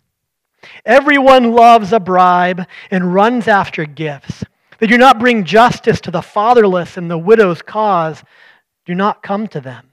Everyone 0.84 1.52
loves 1.52 1.94
a 1.94 2.00
bribe 2.00 2.66
and 2.90 3.14
runs 3.14 3.48
after 3.48 3.86
gifts. 3.86 4.44
They 4.78 4.86
do 4.86 4.98
not 4.98 5.18
bring 5.18 5.44
justice 5.44 6.00
to 6.02 6.10
the 6.10 6.20
fatherless 6.20 6.98
and 6.98 7.10
the 7.10 7.16
widow's 7.16 7.62
cause 7.62 8.22
do 8.84 8.94
not 8.94 9.22
come 9.22 9.46
to 9.48 9.60
them. 9.60 9.89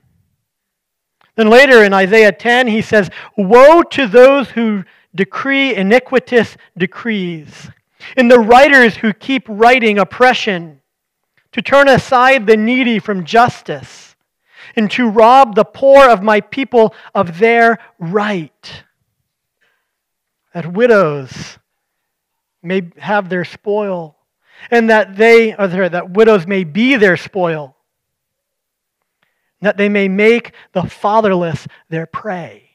Then 1.37 1.49
later 1.49 1.83
in 1.83 1.93
Isaiah 1.93 2.31
10, 2.31 2.67
he 2.67 2.81
says, 2.81 3.09
Woe 3.37 3.83
to 3.83 4.07
those 4.07 4.49
who 4.49 4.83
decree 5.15 5.75
iniquitous 5.75 6.57
decrees 6.77 7.69
in 8.17 8.27
the 8.27 8.39
writers 8.39 8.97
who 8.97 9.13
keep 9.13 9.43
writing 9.47 9.99
oppression, 9.99 10.81
to 11.51 11.61
turn 11.61 11.87
aside 11.87 12.45
the 12.45 12.57
needy 12.57 12.99
from 12.99 13.23
justice, 13.23 14.15
and 14.75 14.89
to 14.91 15.09
rob 15.09 15.55
the 15.55 15.63
poor 15.63 16.09
of 16.09 16.21
my 16.21 16.41
people 16.41 16.93
of 17.15 17.39
their 17.39 17.79
right. 17.99 18.83
That 20.53 20.73
widows 20.73 21.57
may 22.63 22.89
have 22.97 23.29
their 23.29 23.45
spoil, 23.45 24.17
and 24.71 24.89
that 24.89 25.15
they, 25.15 25.53
or 25.53 25.67
that 25.67 26.11
widows 26.11 26.47
may 26.47 26.63
be 26.63 26.95
their 26.95 27.17
spoil, 27.17 27.76
that 29.61 29.77
they 29.77 29.89
may 29.89 30.07
make 30.07 30.53
the 30.73 30.83
fatherless 30.83 31.67
their 31.89 32.05
prey. 32.05 32.69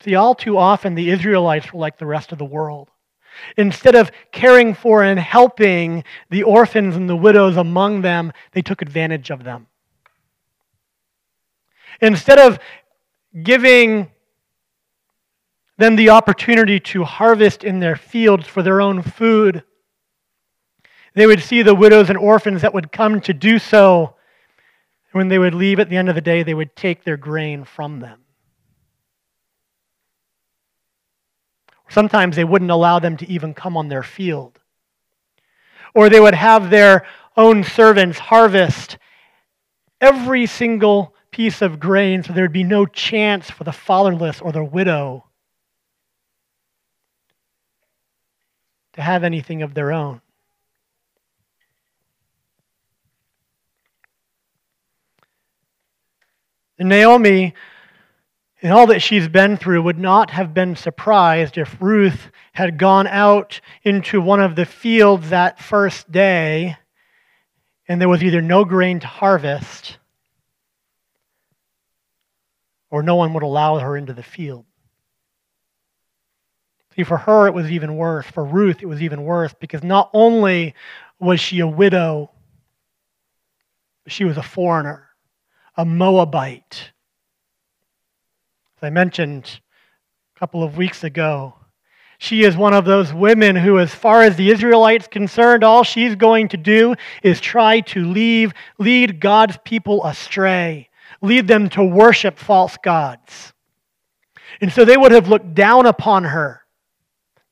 See, 0.00 0.14
all 0.14 0.34
too 0.34 0.56
often 0.56 0.94
the 0.94 1.10
Israelites 1.10 1.72
were 1.72 1.80
like 1.80 1.98
the 1.98 2.06
rest 2.06 2.30
of 2.30 2.38
the 2.38 2.44
world. 2.44 2.90
Instead 3.56 3.94
of 3.94 4.10
caring 4.32 4.74
for 4.74 5.02
and 5.02 5.18
helping 5.18 6.04
the 6.30 6.42
orphans 6.42 6.96
and 6.96 7.08
the 7.08 7.16
widows 7.16 7.56
among 7.56 8.02
them, 8.02 8.32
they 8.52 8.62
took 8.62 8.82
advantage 8.82 9.30
of 9.30 9.44
them. 9.44 9.66
Instead 12.00 12.38
of 12.38 12.58
giving 13.42 14.10
them 15.78 15.96
the 15.96 16.10
opportunity 16.10 16.80
to 16.80 17.04
harvest 17.04 17.64
in 17.64 17.80
their 17.80 17.96
fields 17.96 18.46
for 18.46 18.62
their 18.62 18.80
own 18.80 19.02
food, 19.02 19.62
they 21.14 21.26
would 21.26 21.42
see 21.42 21.62
the 21.62 21.74
widows 21.74 22.08
and 22.10 22.18
orphans 22.18 22.62
that 22.62 22.74
would 22.74 22.92
come 22.92 23.20
to 23.22 23.32
do 23.32 23.58
so. 23.58 24.14
When 25.12 25.28
they 25.28 25.38
would 25.38 25.54
leave 25.54 25.80
at 25.80 25.88
the 25.88 25.96
end 25.96 26.08
of 26.08 26.14
the 26.14 26.20
day, 26.20 26.42
they 26.42 26.54
would 26.54 26.76
take 26.76 27.02
their 27.02 27.16
grain 27.16 27.64
from 27.64 28.00
them. 28.00 28.20
Sometimes 31.88 32.36
they 32.36 32.44
wouldn't 32.44 32.70
allow 32.70 32.98
them 32.98 33.16
to 33.16 33.30
even 33.30 33.54
come 33.54 33.76
on 33.76 33.88
their 33.88 34.02
field. 34.02 34.58
Or 35.94 36.10
they 36.10 36.20
would 36.20 36.34
have 36.34 36.68
their 36.68 37.06
own 37.36 37.64
servants 37.64 38.18
harvest 38.18 38.98
every 40.00 40.46
single 40.46 41.14
piece 41.30 41.62
of 41.62 41.80
grain 41.80 42.22
so 42.22 42.32
there'd 42.32 42.52
be 42.52 42.64
no 42.64 42.84
chance 42.84 43.50
for 43.50 43.64
the 43.64 43.72
fatherless 43.72 44.40
or 44.40 44.52
the 44.52 44.64
widow 44.64 45.24
to 48.94 49.02
have 49.02 49.24
anything 49.24 49.62
of 49.62 49.74
their 49.74 49.92
own. 49.92 50.20
And 56.78 56.88
Naomi 56.88 57.54
in 58.60 58.72
all 58.72 58.88
that 58.88 59.00
she's 59.00 59.28
been 59.28 59.56
through 59.56 59.82
would 59.82 59.98
not 59.98 60.30
have 60.30 60.52
been 60.52 60.74
surprised 60.74 61.58
if 61.58 61.80
Ruth 61.80 62.30
had 62.52 62.78
gone 62.78 63.06
out 63.06 63.60
into 63.84 64.20
one 64.20 64.40
of 64.40 64.56
the 64.56 64.66
fields 64.66 65.30
that 65.30 65.60
first 65.60 66.10
day 66.10 66.76
and 67.88 68.00
there 68.00 68.08
was 68.08 68.22
either 68.22 68.42
no 68.42 68.64
grain 68.64 69.00
to 69.00 69.06
harvest 69.06 69.98
or 72.90 73.02
no 73.02 73.16
one 73.16 73.32
would 73.34 73.42
allow 73.42 73.78
her 73.78 73.96
into 73.96 74.12
the 74.12 74.22
field. 74.22 74.64
See, 76.96 77.04
for 77.04 77.16
her, 77.16 77.46
it 77.46 77.54
was 77.54 77.70
even 77.70 77.96
worse. 77.96 78.26
For 78.26 78.44
Ruth, 78.44 78.82
it 78.82 78.86
was 78.86 79.02
even 79.02 79.22
worse 79.22 79.54
because 79.58 79.82
not 79.82 80.10
only 80.12 80.74
was 81.20 81.40
she 81.40 81.60
a 81.60 81.66
widow, 81.66 82.30
she 84.06 84.24
was 84.24 84.36
a 84.36 84.42
foreigner, 84.42 85.07
a 85.78 85.84
Moabite 85.86 86.92
as 88.78 88.86
I 88.86 88.90
mentioned 88.90 89.60
a 90.36 90.38
couple 90.38 90.62
of 90.62 90.76
weeks 90.76 91.02
ago, 91.02 91.54
she 92.18 92.44
is 92.44 92.56
one 92.56 92.74
of 92.74 92.84
those 92.84 93.12
women 93.12 93.56
who, 93.56 93.80
as 93.80 93.92
far 93.92 94.22
as 94.22 94.36
the 94.36 94.50
Israelites 94.50 95.08
concerned, 95.08 95.64
all 95.64 95.82
she's 95.82 96.14
going 96.14 96.46
to 96.48 96.56
do 96.56 96.94
is 97.24 97.40
try 97.40 97.80
to 97.80 98.04
leave, 98.04 98.52
lead 98.78 99.18
God's 99.18 99.58
people 99.64 100.04
astray, 100.04 100.90
lead 101.20 101.48
them 101.48 101.68
to 101.70 101.82
worship 101.82 102.38
false 102.38 102.76
gods. 102.76 103.52
And 104.60 104.72
so 104.72 104.84
they 104.84 104.96
would 104.96 105.10
have 105.10 105.28
looked 105.28 105.54
down 105.54 105.86
upon 105.86 106.22
her, 106.22 106.62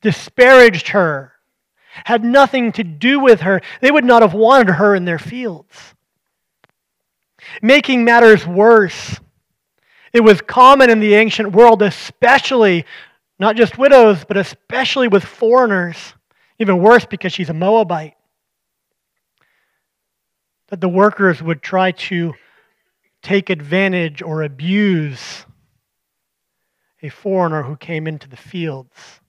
disparaged 0.02 0.88
her, 0.88 1.33
had 2.04 2.23
nothing 2.23 2.71
to 2.73 2.85
do 2.85 3.18
with 3.18 3.40
her. 3.40 3.62
They 3.80 3.90
would 3.90 4.04
not 4.04 4.23
have 4.23 4.35
wanted 4.35 4.75
her 4.75 4.95
in 4.95 5.06
their 5.06 5.18
fields. 5.18 5.95
Making 7.62 8.04
matters 8.04 8.46
worse, 8.46 9.18
it 10.12 10.20
was 10.20 10.40
common 10.40 10.90
in 10.90 11.00
the 11.00 11.14
ancient 11.14 11.52
world, 11.52 11.82
especially 11.82 12.84
not 13.38 13.56
just 13.56 13.78
widows, 13.78 14.24
but 14.24 14.36
especially 14.36 15.08
with 15.08 15.24
foreigners, 15.24 16.14
even 16.58 16.78
worse 16.78 17.04
because 17.04 17.32
she's 17.32 17.50
a 17.50 17.54
Moabite, 17.54 18.14
that 20.68 20.80
the 20.80 20.88
workers 20.88 21.42
would 21.42 21.62
try 21.62 21.92
to 21.92 22.34
take 23.22 23.50
advantage 23.50 24.22
or 24.22 24.42
abuse 24.42 25.44
a 27.02 27.08
foreigner 27.08 27.62
who 27.62 27.76
came 27.76 28.06
into 28.06 28.28
the 28.28 28.36
fields. 28.36 29.20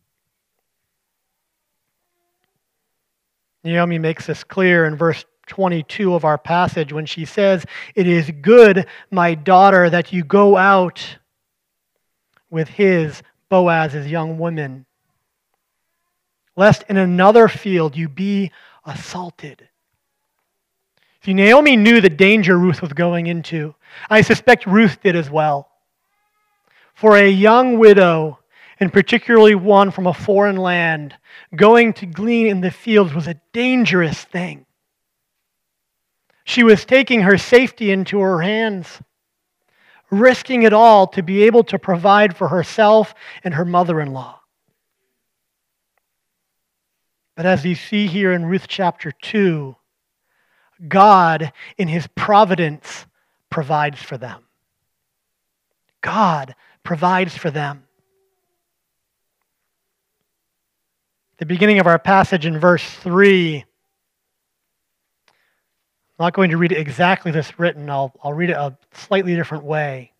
Naomi 3.63 3.99
makes 3.99 4.25
this 4.25 4.43
clear 4.43 4.85
in 4.85 4.95
verse 4.95 5.25
22 5.47 6.13
of 6.13 6.25
our 6.25 6.37
passage 6.37 6.93
when 6.93 7.05
she 7.05 7.25
says, 7.25 7.65
It 7.95 8.07
is 8.07 8.31
good, 8.41 8.87
my 9.09 9.33
daughter, 9.33 9.89
that 9.89 10.13
you 10.13 10.23
go 10.23 10.57
out 10.57 11.17
with 12.49 12.67
his, 12.67 13.21
Boaz's 13.49 14.07
young 14.07 14.37
woman, 14.37 14.85
lest 16.55 16.83
in 16.89 16.97
another 16.97 17.47
field 17.47 17.95
you 17.95 18.09
be 18.09 18.51
assaulted. 18.85 19.67
See, 21.23 21.33
Naomi 21.33 21.75
knew 21.75 21.99
the 21.99 22.09
danger 22.09 22.57
Ruth 22.57 22.81
was 22.81 22.93
going 22.93 23.27
into. 23.27 23.75
I 24.09 24.21
suspect 24.21 24.65
Ruth 24.65 25.01
did 25.01 25.15
as 25.15 25.29
well. 25.29 25.69
For 26.93 27.17
a 27.17 27.29
young 27.29 27.79
widow, 27.79 28.39
and 28.79 28.93
particularly 28.93 29.55
one 29.55 29.91
from 29.91 30.07
a 30.07 30.13
foreign 30.13 30.57
land, 30.57 31.15
going 31.55 31.93
to 31.93 32.05
glean 32.05 32.47
in 32.47 32.61
the 32.61 32.71
fields 32.71 33.13
was 33.13 33.27
a 33.27 33.39
dangerous 33.51 34.23
thing. 34.23 34.65
She 36.47 36.63
was 36.63 36.85
taking 36.85 37.23
her 37.23 37.37
safety 37.37 37.91
into 37.91 38.21
her 38.21 38.41
hands, 38.41 39.01
risking 40.09 40.63
it 40.63 40.71
all 40.71 41.05
to 41.07 41.21
be 41.21 41.43
able 41.43 41.65
to 41.65 41.77
provide 41.77 42.37
for 42.37 42.47
herself 42.47 43.13
and 43.43 43.53
her 43.53 43.65
mother 43.65 43.99
in 43.99 44.13
law. 44.13 44.39
But 47.35 47.45
as 47.45 47.65
you 47.65 47.75
see 47.75 48.07
here 48.07 48.31
in 48.31 48.45
Ruth 48.45 48.65
chapter 48.69 49.11
2, 49.11 49.75
God, 50.87 51.51
in 51.77 51.89
his 51.89 52.07
providence, 52.15 53.05
provides 53.49 54.01
for 54.01 54.17
them. 54.17 54.45
God 55.99 56.55
provides 56.81 57.35
for 57.35 57.51
them. 57.51 57.83
The 61.39 61.45
beginning 61.45 61.79
of 61.79 61.87
our 61.87 61.99
passage 61.99 62.45
in 62.45 62.57
verse 62.57 62.89
3. 62.89 63.65
I'm 66.19 66.25
not 66.25 66.33
going 66.33 66.49
to 66.49 66.57
read 66.57 66.71
it 66.71 66.79
exactly 66.79 67.31
this 67.31 67.59
written, 67.59 67.89
I'll, 67.89 68.11
I'll 68.23 68.33
read 68.33 68.49
it 68.49 68.57
a 68.57 68.75
slightly 68.91 69.35
different 69.35 69.63
way. 69.63 70.11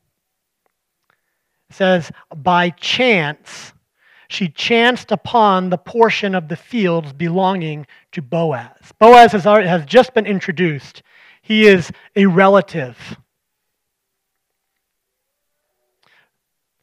It 1.70 1.76
says, 1.76 2.12
By 2.36 2.70
chance, 2.70 3.74
she 4.28 4.50
chanced 4.50 5.12
upon 5.12 5.70
the 5.70 5.78
portion 5.78 6.36
of 6.36 6.50
the 6.50 6.56
fields 6.56 7.14
belonging 7.14 7.88
to 8.12 8.22
Boaz. 8.22 8.94
Boaz 9.00 9.32
has, 9.32 9.48
already, 9.48 9.68
has 9.68 9.86
just 9.86 10.14
been 10.14 10.28
introduced. 10.28 11.02
He 11.42 11.66
is 11.66 11.92
a 12.16 12.26
relative. 12.28 13.18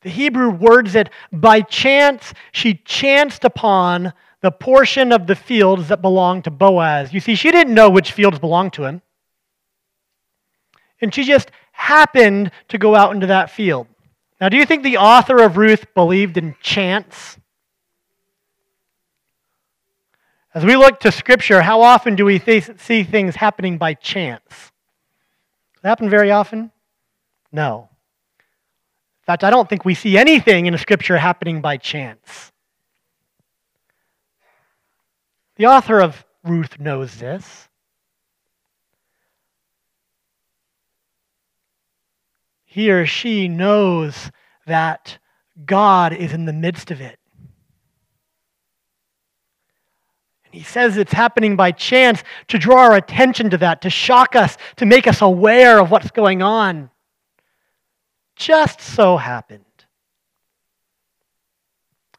The 0.00 0.10
Hebrew 0.10 0.50
words 0.50 0.94
it 0.94 1.08
by 1.32 1.60
chance, 1.60 2.34
she 2.52 2.74
chanced 2.84 3.44
upon 3.44 4.12
the 4.44 4.50
portion 4.50 5.10
of 5.10 5.26
the 5.26 5.34
fields 5.34 5.88
that 5.88 6.02
belonged 6.02 6.44
to 6.44 6.50
Boaz. 6.50 7.14
You 7.14 7.20
see, 7.20 7.34
she 7.34 7.50
didn't 7.50 7.72
know 7.72 7.88
which 7.88 8.12
fields 8.12 8.38
belonged 8.38 8.74
to 8.74 8.84
him. 8.84 9.00
And 11.00 11.14
she 11.14 11.24
just 11.24 11.50
happened 11.72 12.50
to 12.68 12.76
go 12.76 12.94
out 12.94 13.14
into 13.14 13.28
that 13.28 13.48
field. 13.48 13.86
Now, 14.42 14.50
do 14.50 14.58
you 14.58 14.66
think 14.66 14.82
the 14.82 14.98
author 14.98 15.42
of 15.42 15.56
Ruth 15.56 15.86
believed 15.94 16.36
in 16.36 16.56
chance? 16.60 17.38
As 20.52 20.62
we 20.62 20.76
look 20.76 21.00
to 21.00 21.10
Scripture, 21.10 21.62
how 21.62 21.80
often 21.80 22.14
do 22.14 22.26
we 22.26 22.38
th- 22.38 22.78
see 22.78 23.02
things 23.02 23.36
happening 23.36 23.78
by 23.78 23.94
chance? 23.94 24.42
Does 24.50 25.84
it 25.84 25.88
happen 25.88 26.10
very 26.10 26.30
often? 26.30 26.70
No. 27.50 27.88
In 29.22 29.24
fact, 29.24 29.42
I 29.42 29.48
don't 29.48 29.70
think 29.70 29.86
we 29.86 29.94
see 29.94 30.18
anything 30.18 30.66
in 30.66 30.76
Scripture 30.76 31.16
happening 31.16 31.62
by 31.62 31.78
chance. 31.78 32.52
The 35.56 35.66
author 35.66 36.00
of 36.00 36.24
Ruth 36.42 36.78
knows 36.78 37.16
this. 37.16 37.68
He 42.64 42.90
or 42.90 43.06
she 43.06 43.46
knows 43.46 44.32
that 44.66 45.18
God 45.64 46.12
is 46.12 46.32
in 46.32 46.44
the 46.44 46.52
midst 46.52 46.90
of 46.90 47.00
it. 47.00 47.18
And 50.44 50.54
he 50.54 50.62
says 50.62 50.96
it's 50.96 51.12
happening 51.12 51.54
by 51.54 51.70
chance 51.70 52.24
to 52.48 52.58
draw 52.58 52.82
our 52.82 52.96
attention 52.96 53.50
to 53.50 53.58
that, 53.58 53.80
to 53.82 53.90
shock 53.90 54.34
us, 54.34 54.56
to 54.76 54.86
make 54.86 55.06
us 55.06 55.22
aware 55.22 55.78
of 55.78 55.92
what's 55.92 56.10
going 56.10 56.42
on 56.42 56.90
just 58.34 58.80
so 58.80 59.16
happened. 59.16 59.64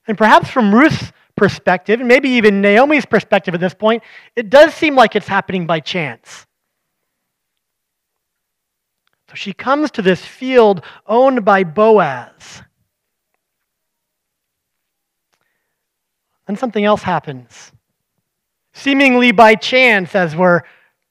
And 0.08 0.18
perhaps 0.18 0.50
from 0.50 0.74
Ruth's 0.74 1.12
perspective, 1.36 2.00
and 2.00 2.08
maybe 2.08 2.30
even 2.30 2.62
Naomi's 2.62 3.06
perspective 3.06 3.54
at 3.54 3.60
this 3.60 3.74
point, 3.74 4.04
it 4.36 4.50
does 4.50 4.74
seem 4.74 4.96
like 4.96 5.16
it's 5.16 5.28
happening 5.28 5.68
by 5.68 5.80
chance. 5.80 6.46
So 9.30 9.36
she 9.36 9.54
comes 9.54 9.92
to 9.92 10.02
this 10.02 10.24
field 10.24 10.84
owned 11.08 11.44
by 11.44 11.64
Boaz. 11.64 12.62
And 16.48 16.58
something 16.58 16.86
else 16.86 17.02
happens. 17.02 17.72
Seemingly 18.74 19.32
by 19.32 19.56
chance, 19.56 20.16
as 20.16 20.36
we're 20.36 20.62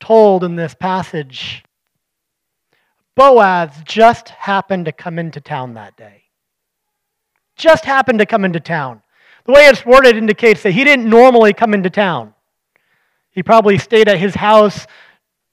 told 0.00 0.44
in 0.44 0.54
this 0.56 0.74
passage. 0.74 1.64
Boaz 3.16 3.70
just 3.84 4.28
happened 4.28 4.84
to 4.84 4.92
come 4.92 5.18
into 5.18 5.40
town 5.40 5.74
that 5.74 5.96
day. 5.96 6.24
Just 7.56 7.84
happened 7.84 8.18
to 8.18 8.26
come 8.26 8.44
into 8.44 8.60
town. 8.60 9.02
The 9.44 9.52
way 9.52 9.66
it's 9.66 9.84
worded 9.84 10.16
indicates 10.16 10.62
that 10.62 10.72
he 10.72 10.84
didn't 10.84 11.08
normally 11.08 11.52
come 11.52 11.74
into 11.74 11.90
town. 11.90 12.34
He 13.30 13.42
probably 13.42 13.78
stayed 13.78 14.08
at 14.08 14.18
his 14.18 14.34
house 14.34 14.86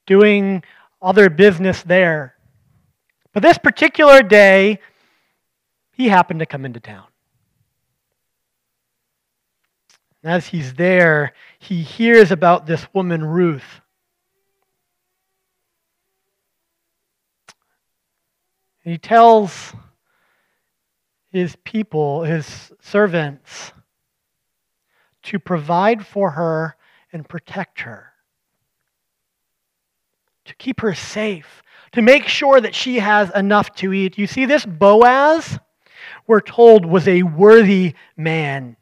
doing 0.06 0.64
other 1.02 1.30
business 1.30 1.84
there. 1.84 2.36
But 3.34 3.44
this 3.44 3.58
particular 3.58 4.22
day, 4.22 4.80
he 5.92 6.08
happened 6.08 6.40
to 6.40 6.46
come 6.46 6.66
into 6.66 6.80
town. 6.80 7.06
As 10.24 10.48
he's 10.48 10.76
there, 10.76 11.34
he 11.60 11.82
hears 11.82 12.32
about 12.32 12.66
this 12.66 12.88
woman, 12.94 13.26
Ruth. 13.26 13.82
he 18.84 18.98
tells 18.98 19.74
his 21.32 21.56
people, 21.64 22.24
his 22.24 22.72
servants, 22.82 23.74
to 25.24 25.40
provide 25.40 26.06
for 26.06 26.32
her 26.32 26.76
and 27.14 27.28
protect 27.28 27.82
her, 27.82 28.14
to 30.46 30.56
keep 30.56 30.82
her 30.82 30.94
safe, 30.94 31.62
to 31.92 32.02
make 32.02 32.28
sure 32.28 32.62
that 32.62 32.74
she 32.74 33.00
has 33.00 33.30
enough 33.36 33.74
to 33.76 33.94
eat. 33.94 34.18
You 34.18 34.28
see, 34.28 34.46
this 34.46 34.66
Boaz, 34.66 35.60
we're 36.28 36.42
told, 36.42 36.86
was 36.86 37.08
a 37.08 37.24
worthy 37.24 37.94
man. 38.16 38.78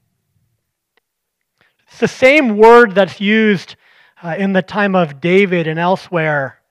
It's 1.87 1.99
the 1.99 2.07
same 2.07 2.57
word 2.57 2.93
that's 2.93 3.19
used 3.19 3.75
uh, 4.21 4.35
in 4.37 4.53
the 4.53 4.61
time 4.61 4.95
of 4.95 5.19
David 5.19 5.67
and 5.67 5.79
elsewhere 5.79 6.61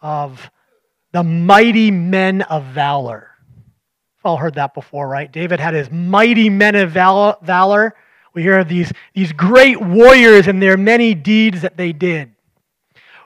of 0.00 0.50
the 1.12 1.24
mighty 1.24 1.90
men 1.90 2.42
of 2.42 2.64
valor. 2.66 3.30
We've 4.16 4.26
all 4.26 4.36
heard 4.36 4.54
that 4.54 4.74
before, 4.74 5.08
right? 5.08 5.30
David 5.30 5.58
had 5.58 5.74
his 5.74 5.90
mighty 5.90 6.50
men 6.50 6.74
of 6.76 6.90
valor. 6.92 7.94
We 8.34 8.42
hear 8.42 8.58
of 8.58 8.68
these, 8.68 8.92
these 9.14 9.32
great 9.32 9.80
warriors 9.80 10.46
and 10.46 10.62
their 10.62 10.76
many 10.76 11.14
deeds 11.14 11.62
that 11.62 11.76
they 11.76 11.92
did. 11.92 12.32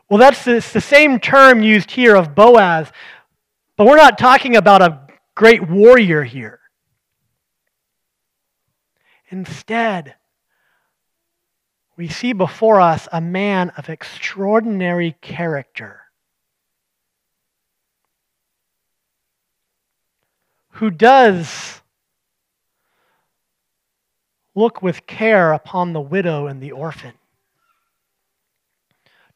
Well, 0.08 0.18
that's 0.18 0.44
the, 0.44 0.54
the 0.72 0.80
same 0.80 1.18
term 1.18 1.62
used 1.62 1.90
here 1.90 2.16
of 2.16 2.34
Boaz, 2.34 2.90
but 3.76 3.86
we're 3.86 3.96
not 3.96 4.18
talking 4.18 4.56
about 4.56 4.82
a 4.82 5.06
great 5.34 5.68
warrior 5.68 6.22
here. 6.22 6.60
Instead, 9.30 10.14
we 11.96 12.08
see 12.08 12.32
before 12.32 12.80
us 12.80 13.08
a 13.12 13.20
man 13.20 13.70
of 13.76 13.88
extraordinary 13.88 15.16
character 15.20 16.00
who 20.72 20.90
does 20.90 21.81
look 24.54 24.82
with 24.82 25.06
care 25.06 25.52
upon 25.52 25.92
the 25.92 26.00
widow 26.00 26.46
and 26.46 26.62
the 26.62 26.72
orphan, 26.72 27.14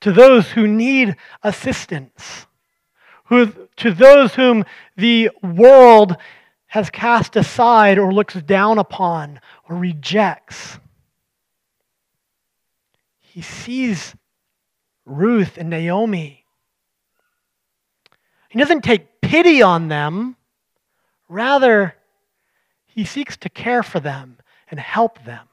to 0.01 0.13
those 0.13 0.51
who 0.51 0.67
need 0.67 1.17
assistance, 1.43 2.47
who, 3.25 3.47
to 3.77 3.93
those 3.93 4.35
whom 4.35 4.65
the 4.97 5.31
world 5.43 6.17
has 6.67 6.91
cast 6.91 7.37
aside 7.37 7.99
or 7.99 8.13
looks 8.13 8.35
down 8.35 8.79
upon 8.79 9.41
or 9.69 9.77
rejects. 9.77 10.79
He 13.21 13.41
sees 13.41 14.15
Ruth 15.05 15.57
and 15.57 15.71
Naomi. 15.71 16.45
He 18.49 18.59
doesn't 18.59 18.83
take 18.83 19.21
pity 19.21 19.63
on 19.63 19.89
them, 19.89 20.37
rather, 21.29 21.95
he 22.87 23.05
seeks 23.05 23.37
to 23.39 23.49
care 23.49 23.83
for 23.83 24.01
them 24.01 24.39
and 24.71 24.81
help 24.81 25.23
them. 25.25 25.47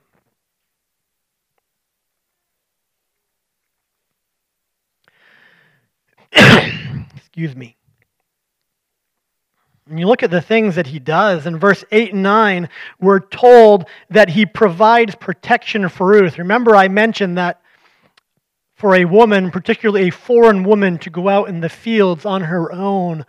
Excuse 7.15 7.55
me. 7.55 7.77
When 9.85 9.97
you 9.97 10.07
look 10.07 10.23
at 10.23 10.31
the 10.31 10.41
things 10.41 10.75
that 10.75 10.87
he 10.87 10.99
does, 10.99 11.45
in 11.45 11.59
verse 11.59 11.83
8 11.91 12.13
and 12.13 12.23
9, 12.23 12.69
we're 13.01 13.19
told 13.19 13.85
that 14.09 14.29
he 14.29 14.45
provides 14.45 15.13
protection 15.15 15.89
for 15.89 16.07
Ruth. 16.07 16.37
Remember, 16.37 16.75
I 16.75 16.87
mentioned 16.87 17.37
that 17.37 17.61
for 18.75 18.95
a 18.95 19.05
woman, 19.05 19.51
particularly 19.51 20.07
a 20.07 20.11
foreign 20.11 20.63
woman, 20.63 20.97
to 20.99 21.09
go 21.09 21.27
out 21.27 21.49
in 21.49 21.59
the 21.59 21.69
fields 21.69 22.25
on 22.25 22.41
her 22.41 22.71
own, 22.71 23.25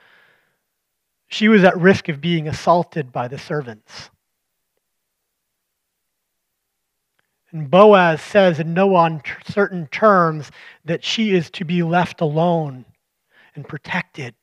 she 1.27 1.49
was 1.49 1.65
at 1.65 1.77
risk 1.77 2.09
of 2.09 2.21
being 2.21 2.47
assaulted 2.47 3.13
by 3.13 3.27
the 3.27 3.39
servants. 3.39 4.11
And 7.55 7.71
Boaz 7.71 8.21
says 8.21 8.59
in 8.59 8.75
no 8.75 8.97
uncertain 8.97 9.87
terms 9.87 10.51
that 10.85 11.05
she 11.05 11.31
is 11.31 11.51
to 11.51 11.65
be 11.65 11.85
left 11.85 12.21
alone 12.21 12.85
and 13.55 13.67
protected. 13.67 14.35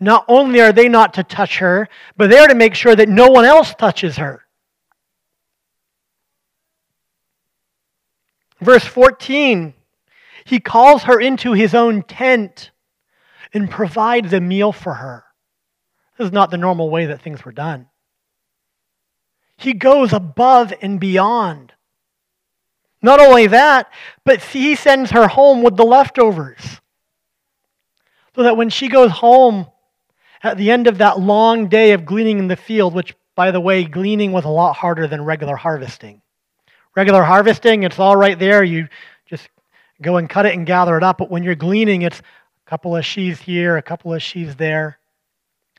Not 0.00 0.24
only 0.28 0.62
are 0.62 0.72
they 0.72 0.88
not 0.88 1.12
to 1.14 1.22
touch 1.22 1.58
her, 1.58 1.90
but 2.16 2.30
they 2.30 2.38
are 2.38 2.48
to 2.48 2.54
make 2.54 2.74
sure 2.74 2.96
that 2.96 3.10
no 3.10 3.28
one 3.28 3.44
else 3.44 3.74
touches 3.74 4.16
her. 4.16 4.46
Verse 8.62 8.86
14, 8.86 9.74
he 10.46 10.58
calls 10.58 11.02
her 11.02 11.20
into 11.20 11.52
his 11.52 11.74
own 11.74 12.02
tent 12.02 12.70
and 13.52 13.70
provides 13.70 14.32
a 14.32 14.40
meal 14.40 14.72
for 14.72 14.94
her. 14.94 15.24
This 16.16 16.28
is 16.28 16.32
not 16.32 16.50
the 16.50 16.56
normal 16.56 16.88
way 16.88 17.06
that 17.06 17.20
things 17.20 17.44
were 17.44 17.52
done. 17.52 17.89
He 19.60 19.74
goes 19.74 20.14
above 20.14 20.72
and 20.80 20.98
beyond. 20.98 21.74
Not 23.02 23.20
only 23.20 23.46
that, 23.48 23.92
but 24.24 24.42
he 24.42 24.74
sends 24.74 25.10
her 25.10 25.28
home 25.28 25.62
with 25.62 25.76
the 25.76 25.84
leftovers. 25.84 26.80
So 28.34 28.42
that 28.42 28.56
when 28.56 28.70
she 28.70 28.88
goes 28.88 29.10
home 29.10 29.66
at 30.42 30.56
the 30.56 30.70
end 30.70 30.86
of 30.86 30.96
that 30.98 31.20
long 31.20 31.68
day 31.68 31.92
of 31.92 32.06
gleaning 32.06 32.38
in 32.38 32.48
the 32.48 32.56
field, 32.56 32.94
which, 32.94 33.14
by 33.34 33.50
the 33.50 33.60
way, 33.60 33.84
gleaning 33.84 34.32
was 34.32 34.46
a 34.46 34.48
lot 34.48 34.76
harder 34.76 35.06
than 35.06 35.26
regular 35.26 35.56
harvesting. 35.56 36.22
Regular 36.96 37.22
harvesting, 37.22 37.82
it's 37.82 37.98
all 37.98 38.16
right 38.16 38.38
there. 38.38 38.64
You 38.64 38.88
just 39.26 39.50
go 40.00 40.16
and 40.16 40.28
cut 40.28 40.46
it 40.46 40.54
and 40.54 40.64
gather 40.66 40.96
it 40.96 41.02
up. 41.02 41.18
But 41.18 41.30
when 41.30 41.42
you're 41.42 41.54
gleaning, 41.54 42.00
it's 42.00 42.20
a 42.20 42.70
couple 42.70 42.96
of 42.96 43.04
sheaves 43.04 43.40
here, 43.40 43.76
a 43.76 43.82
couple 43.82 44.14
of 44.14 44.22
sheaves 44.22 44.56
there. 44.56 44.98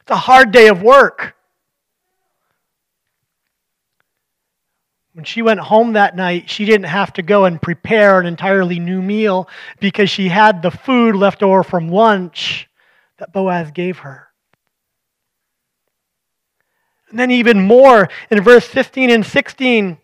It's 0.02 0.12
a 0.12 0.15
hard 0.15 0.52
day 0.52 0.67
of 0.67 0.84
work. 0.84 1.36
When 5.13 5.26
she 5.26 5.41
went 5.41 5.60
home 5.60 5.93
that 5.93 6.15
night, 6.15 6.50
she 6.50 6.63
didn't 6.63 6.86
have 6.86 7.12
to 7.13 7.21
go 7.21 7.45
and 7.45 7.62
prepare 7.62 8.19
an 8.19 8.26
entirely 8.26 8.80
new 8.80 9.02
meal 9.02 9.50
because 9.80 10.10
she 10.10 10.30
had 10.30 10.62
the 10.62 10.71
food 10.71 11.15
left 11.15 11.43
over 11.43 11.63
from 11.63 11.89
lunch 11.89 12.69
that 13.17 13.34
Boaz 13.34 13.71
gave 13.71 14.00
her. 14.00 14.30
And 17.10 17.19
then, 17.19 17.30
even 17.30 17.60
more, 17.60 18.08
in 18.30 18.41
verse 18.41 18.65
15 18.65 19.10
and 19.10 19.26
16, 19.26 19.97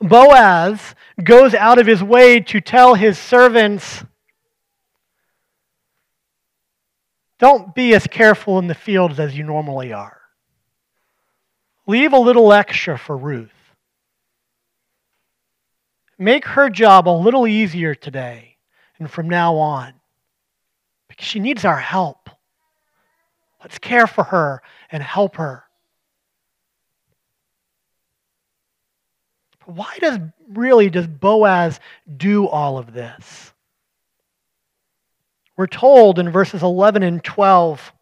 Boaz 0.00 0.94
goes 1.22 1.52
out 1.52 1.78
of 1.78 1.86
his 1.86 2.02
way 2.02 2.40
to 2.40 2.62
tell 2.62 2.94
his 2.94 3.18
servants, 3.18 4.04
Don't 7.38 7.74
be 7.74 7.94
as 7.94 8.06
careful 8.06 8.58
in 8.58 8.68
the 8.68 8.74
fields 8.74 9.20
as 9.20 9.36
you 9.36 9.44
normally 9.44 9.92
are. 9.92 10.18
Leave 11.86 12.14
a 12.14 12.18
little 12.18 12.54
extra 12.54 12.98
for 12.98 13.16
Ruth. 13.16 13.52
Make 16.18 16.44
her 16.46 16.68
job 16.68 17.08
a 17.08 17.10
little 17.10 17.46
easier 17.46 17.94
today 17.94 18.56
and 18.98 19.10
from 19.10 19.28
now 19.28 19.54
on 19.56 19.94
because 21.08 21.26
she 21.26 21.38
needs 21.38 21.64
our 21.64 21.78
help. 21.78 22.28
Let's 23.60 23.78
care 23.78 24.06
for 24.06 24.24
her 24.24 24.62
and 24.90 25.02
help 25.02 25.36
her. 25.36 25.64
Why 29.64 29.96
does 30.00 30.18
really 30.48 30.88
does 30.88 31.06
Boaz 31.06 31.78
do 32.16 32.48
all 32.48 32.78
of 32.78 32.94
this? 32.94 33.52
We're 35.56 35.66
told 35.66 36.18
in 36.18 36.30
verses 36.30 36.62
11 36.62 37.02
and 37.02 37.22
12 37.22 37.92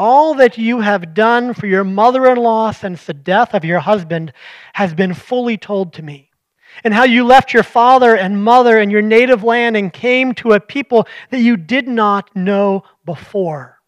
All 0.00 0.32
that 0.36 0.56
you 0.56 0.80
have 0.80 1.12
done 1.12 1.52
for 1.52 1.66
your 1.66 1.84
mother 1.84 2.24
in 2.32 2.38
law 2.38 2.70
since 2.70 3.04
the 3.04 3.12
death 3.12 3.52
of 3.52 3.66
your 3.66 3.80
husband 3.80 4.32
has 4.72 4.94
been 4.94 5.12
fully 5.12 5.58
told 5.58 5.92
to 5.92 6.02
me. 6.02 6.30
And 6.82 6.94
how 6.94 7.04
you 7.04 7.22
left 7.22 7.52
your 7.52 7.62
father 7.62 8.16
and 8.16 8.42
mother 8.42 8.78
and 8.78 8.90
your 8.90 9.02
native 9.02 9.44
land 9.44 9.76
and 9.76 9.92
came 9.92 10.32
to 10.36 10.52
a 10.52 10.58
people 10.58 11.06
that 11.28 11.42
you 11.42 11.58
did 11.58 11.86
not 11.86 12.34
know 12.34 12.82
before. 13.04 13.78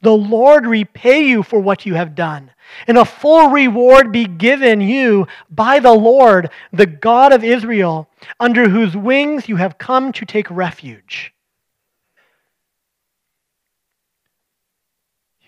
The 0.00 0.16
Lord 0.16 0.66
repay 0.66 1.28
you 1.28 1.42
for 1.42 1.60
what 1.60 1.84
you 1.84 1.92
have 1.92 2.14
done, 2.14 2.50
and 2.86 2.96
a 2.96 3.04
full 3.04 3.50
reward 3.50 4.10
be 4.10 4.24
given 4.24 4.80
you 4.80 5.26
by 5.50 5.80
the 5.80 5.92
Lord, 5.92 6.48
the 6.72 6.86
God 6.86 7.34
of 7.34 7.44
Israel, 7.44 8.08
under 8.40 8.70
whose 8.70 8.96
wings 8.96 9.50
you 9.50 9.56
have 9.56 9.76
come 9.76 10.12
to 10.12 10.24
take 10.24 10.50
refuge. 10.50 11.34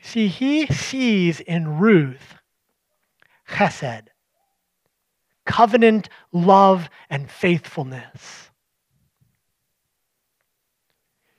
See, 0.03 0.29
he 0.29 0.67
sees 0.67 1.41
in 1.41 1.79
Ruth 1.79 2.37
chesed, 3.49 4.09
covenant 5.45 6.09
love 6.33 6.89
and 7.11 7.31
faithfulness. 7.31 8.51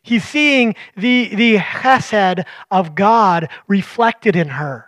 He's 0.04 0.24
seeing 0.24 0.76
the, 0.96 1.34
the 1.36 1.58
chesed 1.58 2.44
of 2.70 2.96
God 2.96 3.50
reflected 3.68 4.36
in 4.36 4.50
her. 4.50 4.88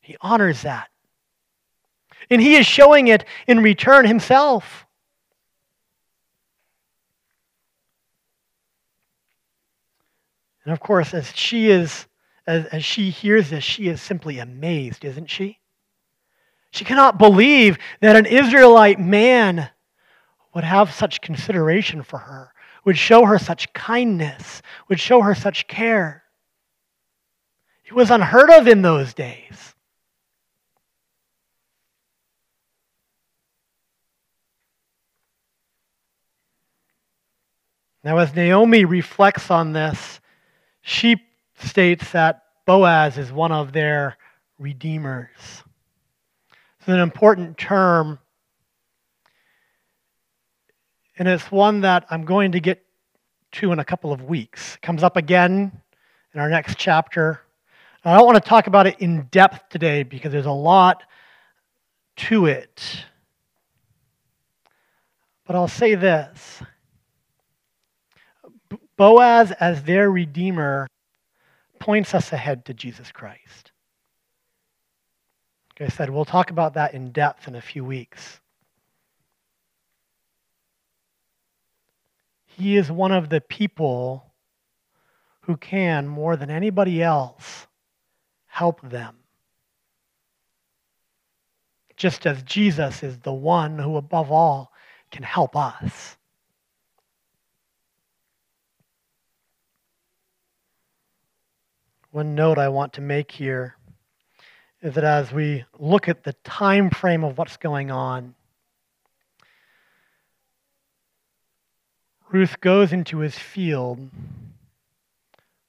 He 0.00 0.16
honors 0.20 0.62
that. 0.62 0.88
And 2.30 2.40
he 2.40 2.56
is 2.56 2.66
showing 2.66 3.08
it 3.08 3.24
in 3.46 3.62
return 3.62 4.06
himself. 4.06 4.86
And 10.64 10.72
of 10.72 10.80
course, 10.80 11.14
as 11.14 11.34
she 11.34 11.70
is 11.70 12.07
as, 12.48 12.64
as 12.66 12.82
she 12.82 13.10
hears 13.10 13.50
this, 13.50 13.62
she 13.62 13.88
is 13.88 14.00
simply 14.00 14.38
amazed, 14.38 15.04
isn't 15.04 15.28
she? 15.28 15.58
She 16.70 16.84
cannot 16.84 17.18
believe 17.18 17.76
that 18.00 18.16
an 18.16 18.24
Israelite 18.24 18.98
man 18.98 19.68
would 20.54 20.64
have 20.64 20.92
such 20.92 21.20
consideration 21.20 22.02
for 22.02 22.18
her, 22.18 22.52
would 22.86 22.96
show 22.96 23.26
her 23.26 23.38
such 23.38 23.70
kindness, 23.74 24.62
would 24.88 24.98
show 24.98 25.20
her 25.20 25.34
such 25.34 25.68
care. 25.68 26.24
It 27.84 27.92
was 27.92 28.10
unheard 28.10 28.50
of 28.50 28.66
in 28.66 28.80
those 28.80 29.12
days. 29.12 29.74
Now, 38.02 38.16
as 38.16 38.34
Naomi 38.34 38.86
reflects 38.86 39.50
on 39.50 39.74
this, 39.74 40.20
she 40.80 41.27
states 41.66 42.12
that 42.12 42.42
Boaz 42.66 43.18
is 43.18 43.32
one 43.32 43.52
of 43.52 43.72
their 43.72 44.16
redeemers. 44.58 45.28
It's 46.78 46.88
an 46.88 47.00
important 47.00 47.58
term, 47.58 48.18
and 51.18 51.26
it's 51.26 51.50
one 51.50 51.80
that 51.82 52.06
I'm 52.10 52.24
going 52.24 52.52
to 52.52 52.60
get 52.60 52.84
to 53.52 53.72
in 53.72 53.78
a 53.78 53.84
couple 53.84 54.12
of 54.12 54.24
weeks. 54.24 54.74
It 54.74 54.82
comes 54.82 55.02
up 55.02 55.16
again 55.16 55.72
in 56.34 56.40
our 56.40 56.48
next 56.48 56.78
chapter. 56.78 57.40
I 58.04 58.16
don't 58.16 58.26
want 58.26 58.42
to 58.42 58.48
talk 58.48 58.66
about 58.66 58.86
it 58.86 59.00
in 59.00 59.28
depth 59.30 59.68
today 59.70 60.02
because 60.02 60.32
there's 60.32 60.46
a 60.46 60.50
lot 60.50 61.02
to 62.16 62.46
it. 62.46 63.04
But 65.46 65.56
I'll 65.56 65.68
say 65.68 65.94
this 65.94 66.62
Boaz, 68.96 69.52
as 69.52 69.82
their 69.84 70.10
redeemer, 70.10 70.86
points 71.78 72.14
us 72.14 72.32
ahead 72.32 72.64
to 72.66 72.74
Jesus 72.74 73.10
Christ. 73.12 73.72
Like 75.78 75.90
I 75.90 75.94
said, 75.94 76.10
we'll 76.10 76.24
talk 76.24 76.50
about 76.50 76.74
that 76.74 76.94
in 76.94 77.12
depth 77.12 77.48
in 77.48 77.54
a 77.54 77.60
few 77.60 77.84
weeks. 77.84 78.40
He 82.46 82.76
is 82.76 82.90
one 82.90 83.12
of 83.12 83.28
the 83.28 83.40
people 83.40 84.24
who 85.42 85.56
can, 85.56 86.06
more 86.06 86.36
than 86.36 86.50
anybody 86.50 87.02
else, 87.02 87.66
help 88.46 88.80
them. 88.82 89.16
Just 91.96 92.26
as 92.26 92.42
Jesus 92.42 93.02
is 93.02 93.18
the 93.18 93.32
one 93.32 93.78
who, 93.78 93.96
above 93.96 94.30
all, 94.30 94.72
can 95.10 95.22
help 95.22 95.56
us. 95.56 96.17
One 102.18 102.34
note 102.34 102.58
I 102.58 102.68
want 102.68 102.94
to 102.94 103.00
make 103.00 103.30
here 103.30 103.76
is 104.82 104.96
that 104.96 105.04
as 105.04 105.30
we 105.30 105.64
look 105.78 106.08
at 106.08 106.24
the 106.24 106.32
time 106.42 106.90
frame 106.90 107.22
of 107.22 107.38
what's 107.38 107.56
going 107.56 107.92
on, 107.92 108.34
Ruth 112.32 112.60
goes 112.60 112.92
into 112.92 113.18
his 113.18 113.38
field 113.38 114.10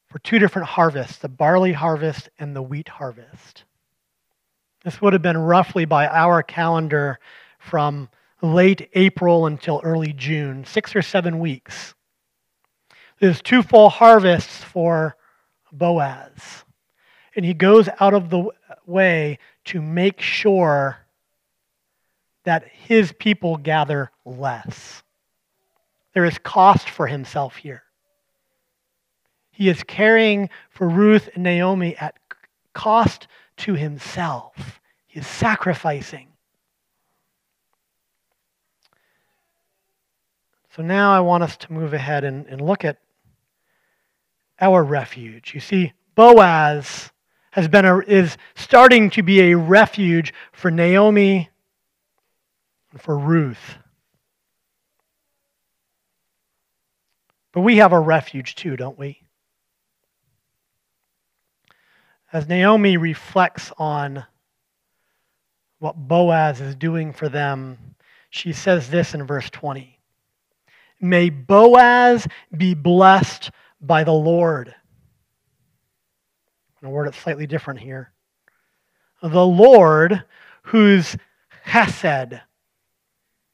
for 0.07 0.17
two 0.17 0.39
different 0.39 0.69
harvests 0.69 1.19
the 1.19 1.29
barley 1.29 1.71
harvest 1.71 2.29
and 2.39 2.55
the 2.55 2.63
wheat 2.63 2.87
harvest. 2.89 3.65
This 4.83 4.99
would 5.03 5.13
have 5.13 5.21
been 5.21 5.37
roughly 5.37 5.85
by 5.85 6.07
our 6.07 6.41
calendar 6.41 7.19
from 7.59 8.09
late 8.41 8.89
April 8.93 9.45
until 9.45 9.81
early 9.83 10.13
June, 10.13 10.65
six 10.65 10.95
or 10.95 11.03
seven 11.03 11.37
weeks. 11.37 11.93
There's 13.19 13.39
two 13.39 13.61
full 13.61 13.89
harvests 13.89 14.63
for 14.63 15.15
Boaz. 15.71 16.63
And 17.35 17.45
he 17.45 17.53
goes 17.53 17.87
out 17.99 18.13
of 18.13 18.29
the 18.29 18.49
way 18.85 19.39
to 19.65 19.81
make 19.81 20.21
sure 20.21 20.97
that 22.43 22.67
his 22.67 23.11
people 23.11 23.57
gather 23.57 24.11
less. 24.25 25.03
There 26.13 26.25
is 26.25 26.37
cost 26.39 26.89
for 26.89 27.07
himself 27.07 27.55
here. 27.55 27.83
He 29.51 29.69
is 29.69 29.83
caring 29.83 30.49
for 30.69 30.87
Ruth 30.87 31.29
and 31.33 31.43
Naomi 31.43 31.95
at 31.97 32.15
cost 32.73 33.27
to 33.57 33.73
himself. 33.73 34.79
He 35.05 35.19
is 35.19 35.27
sacrificing. 35.27 36.27
So 40.75 40.81
now 40.81 41.11
I 41.11 41.19
want 41.19 41.43
us 41.43 41.57
to 41.57 41.73
move 41.73 41.93
ahead 41.93 42.23
and, 42.23 42.45
and 42.47 42.61
look 42.61 42.85
at 42.85 42.99
our 44.61 44.83
refuge. 44.83 45.53
You 45.53 45.59
see, 45.59 45.93
Boaz 46.15 47.11
has 47.51 47.67
been 47.67 47.85
a, 47.85 47.99
is 47.99 48.37
starting 48.55 49.09
to 49.11 49.23
be 49.23 49.51
a 49.51 49.57
refuge 49.57 50.33
for 50.51 50.69
Naomi 50.69 51.49
and 52.91 53.01
for 53.01 53.17
Ruth. 53.17 53.77
But 57.51 57.61
we 57.61 57.77
have 57.77 57.93
a 57.93 57.99
refuge 57.99 58.55
too, 58.55 58.77
don't 58.77 58.97
we? 58.97 59.21
As 62.31 62.47
Naomi 62.47 62.97
reflects 62.97 63.71
on 63.77 64.23
what 65.79 65.95
Boaz 65.95 66.61
is 66.61 66.75
doing 66.75 67.11
for 67.11 67.27
them, 67.27 67.95
she 68.29 68.53
says 68.53 68.89
this 68.89 69.13
in 69.13 69.25
verse 69.25 69.49
20 69.49 69.97
May 71.01 71.29
Boaz 71.29 72.27
be 72.55 72.73
blessed 72.75 73.51
by 73.81 74.03
the 74.03 74.13
Lord. 74.13 74.67
I'm 74.67 74.73
going 76.81 76.91
to 76.91 76.95
word 76.95 77.07
it 77.07 77.15
slightly 77.15 77.47
different 77.47 77.79
here. 77.79 78.11
The 79.21 79.45
Lord, 79.45 80.23
whose 80.63 81.15
chesed, 81.65 82.41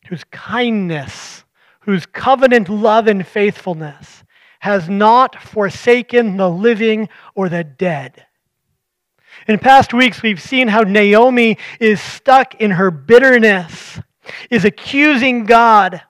whose 0.08 0.24
kindness, 0.26 1.44
whose 1.82 2.06
covenant 2.06 2.70
love 2.70 3.08
and 3.08 3.26
faithfulness 3.26 4.24
has 4.60 4.90
not 4.90 5.42
forsaken 5.42 6.38
the 6.38 6.50
living 6.50 7.10
or 7.36 7.50
the 7.50 7.64
dead. 7.64 8.26
In 9.48 9.60
past 9.60 9.94
weeks, 9.94 10.24
we've 10.24 10.42
seen 10.42 10.68
how 10.68 10.82
Naomi 10.82 11.58
is 11.80 12.02
stuck 12.02 12.56
in 12.56 12.72
her 12.72 12.90
bitterness, 12.90 14.00
is 14.50 14.66
accusing 14.66 15.46
God, 15.46 16.02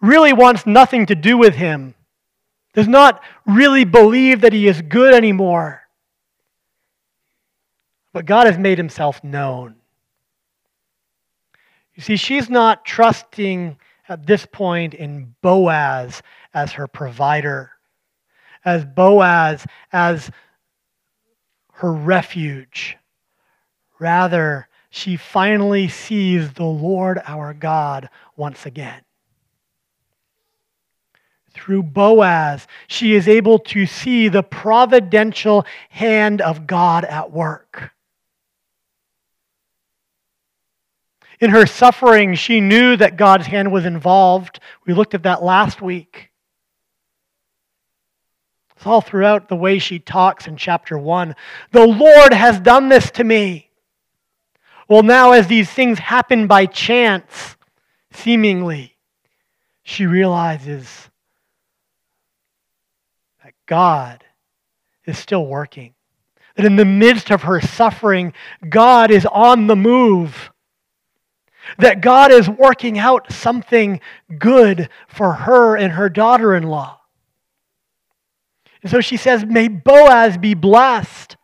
really 0.00 0.32
wants 0.32 0.66
nothing 0.66 1.06
to 1.06 1.14
do 1.14 1.36
with 1.36 1.54
him 1.54 1.94
does 2.74 2.88
not 2.88 3.22
really 3.46 3.84
believe 3.84 4.40
that 4.40 4.52
he 4.52 4.66
is 4.66 4.80
good 4.82 5.14
anymore. 5.14 5.82
But 8.12 8.26
God 8.26 8.46
has 8.46 8.58
made 8.58 8.78
himself 8.78 9.22
known. 9.22 9.76
You 11.94 12.02
see, 12.02 12.16
she's 12.16 12.48
not 12.48 12.84
trusting 12.84 13.76
at 14.08 14.26
this 14.26 14.46
point 14.46 14.94
in 14.94 15.34
Boaz 15.42 16.22
as 16.54 16.72
her 16.72 16.86
provider, 16.86 17.72
as 18.64 18.84
Boaz 18.84 19.66
as 19.92 20.30
her 21.74 21.92
refuge. 21.92 22.96
Rather, 23.98 24.68
she 24.90 25.16
finally 25.16 25.88
sees 25.88 26.52
the 26.52 26.64
Lord 26.64 27.20
our 27.24 27.54
God 27.54 28.08
once 28.36 28.66
again 28.66 29.02
through 31.62 31.84
Boaz, 31.84 32.66
she 32.88 33.14
is 33.14 33.28
able 33.28 33.60
to 33.60 33.86
see 33.86 34.26
the 34.26 34.42
providential 34.42 35.64
hand 35.90 36.40
of 36.40 36.66
God 36.66 37.04
at 37.04 37.30
work. 37.30 37.92
In 41.38 41.50
her 41.50 41.66
suffering, 41.66 42.34
she 42.34 42.60
knew 42.60 42.96
that 42.96 43.16
God's 43.16 43.46
hand 43.46 43.70
was 43.70 43.84
involved. 43.84 44.58
We 44.86 44.92
looked 44.92 45.14
at 45.14 45.22
that 45.22 45.44
last 45.44 45.80
week. 45.80 46.30
It's 48.76 48.84
all 48.84 49.00
throughout 49.00 49.48
the 49.48 49.54
way 49.54 49.78
she 49.78 50.00
talks 50.00 50.48
in 50.48 50.56
chapter 50.56 50.98
1. 50.98 51.36
The 51.70 51.86
Lord 51.86 52.32
has 52.32 52.58
done 52.58 52.88
this 52.88 53.08
to 53.12 53.24
me. 53.24 53.70
Well, 54.88 55.04
now, 55.04 55.30
as 55.30 55.46
these 55.46 55.70
things 55.70 56.00
happen 56.00 56.48
by 56.48 56.66
chance, 56.66 57.56
seemingly, 58.10 58.96
she 59.84 60.06
realizes 60.06 61.08
God 63.72 64.22
is 65.06 65.16
still 65.16 65.46
working. 65.46 65.94
That 66.56 66.66
in 66.66 66.76
the 66.76 66.84
midst 66.84 67.30
of 67.30 67.44
her 67.44 67.58
suffering, 67.58 68.34
God 68.68 69.10
is 69.10 69.24
on 69.24 69.66
the 69.66 69.74
move. 69.74 70.50
That 71.78 72.02
God 72.02 72.32
is 72.32 72.50
working 72.50 72.98
out 72.98 73.32
something 73.32 74.02
good 74.38 74.90
for 75.08 75.32
her 75.32 75.74
and 75.74 75.90
her 75.94 76.10
daughter 76.10 76.54
in 76.54 76.64
law. 76.64 77.00
And 78.82 78.90
so 78.90 79.00
she 79.00 79.16
says, 79.16 79.42
May 79.42 79.68
Boaz 79.68 80.36
be 80.36 80.52
blessed. 80.52 81.38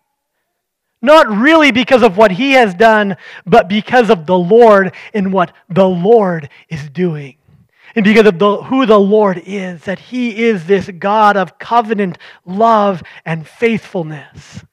Not 1.01 1.31
really 1.31 1.73
because 1.73 2.03
of 2.03 2.19
what 2.19 2.33
he 2.33 2.53
has 2.53 2.75
done, 2.75 3.17
but 3.47 3.71
because 3.71 4.11
of 4.11 4.27
the 4.27 4.39
Lord 4.39 4.95
and 5.15 5.33
what 5.33 5.55
the 5.71 5.89
Lord 5.89 6.51
is 6.69 6.91
doing 6.91 7.38
and 7.95 8.05
because 8.05 8.27
of 8.27 8.39
the, 8.39 8.63
who 8.63 8.87
the 8.87 8.99
Lord 8.99 9.43
is, 9.45 9.85
that 9.85 9.99
He 9.99 10.45
is 10.45 10.67
this 10.67 10.89
God 10.99 11.37
of 11.37 11.59
covenant, 11.59 12.19
love, 12.45 13.03
and 13.25 13.47
faithfulness. 13.47 14.65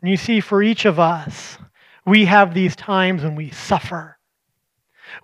And 0.00 0.10
you 0.10 0.16
see, 0.16 0.40
for 0.40 0.62
each 0.62 0.84
of 0.84 0.98
us, 0.98 1.58
we 2.06 2.24
have 2.24 2.54
these 2.54 2.76
times 2.76 3.22
when 3.22 3.34
we 3.34 3.50
suffer. 3.50 4.18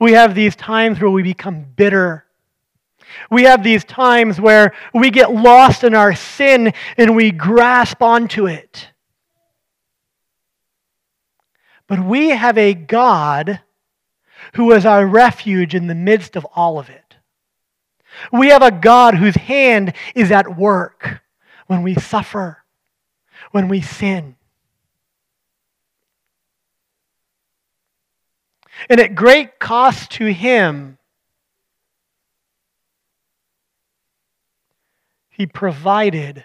We 0.01 0.13
have 0.13 0.35
these 0.35 0.57
times 0.57 1.01
where 1.01 1.11
we 1.11 1.23
become 1.23 1.65
bitter. 1.77 2.27
We 3.31 3.45
have 3.45 3.63
these 3.63 3.85
times 3.85 4.41
where 4.41 4.75
we 4.93 5.11
get 5.11 5.33
lost 5.33 5.85
in 5.85 5.95
our 5.95 6.15
sin 6.15 6.73
and 6.97 7.15
we 7.15 7.31
grasp 7.31 8.03
onto 8.03 8.47
it. 8.47 8.89
But 11.87 12.05
we 12.05 12.31
have 12.31 12.57
a 12.57 12.75
God 12.75 13.61
who 14.55 14.73
is 14.73 14.87
our 14.87 15.07
refuge 15.07 15.75
in 15.75 15.87
the 15.87 15.95
midst 15.95 16.37
of 16.37 16.47
all 16.55 16.79
of 16.79 16.89
it. 16.89 17.17
We 18.33 18.49
have 18.49 18.63
a 18.63 18.71
God 18.71 19.15
whose 19.15 19.35
hand 19.35 19.93
is 20.15 20.31
at 20.31 20.57
work 20.57 21.21
when 21.67 21.83
we 21.83 21.95
suffer, 21.95 22.65
when 23.51 23.69
we 23.69 23.81
sin. 23.81 24.37
And 28.89 29.01
at 29.01 29.15
great 29.15 29.59
cost 29.59 30.11
to 30.13 30.33
him, 30.33 30.99
he 35.31 35.47
provided 35.47 36.45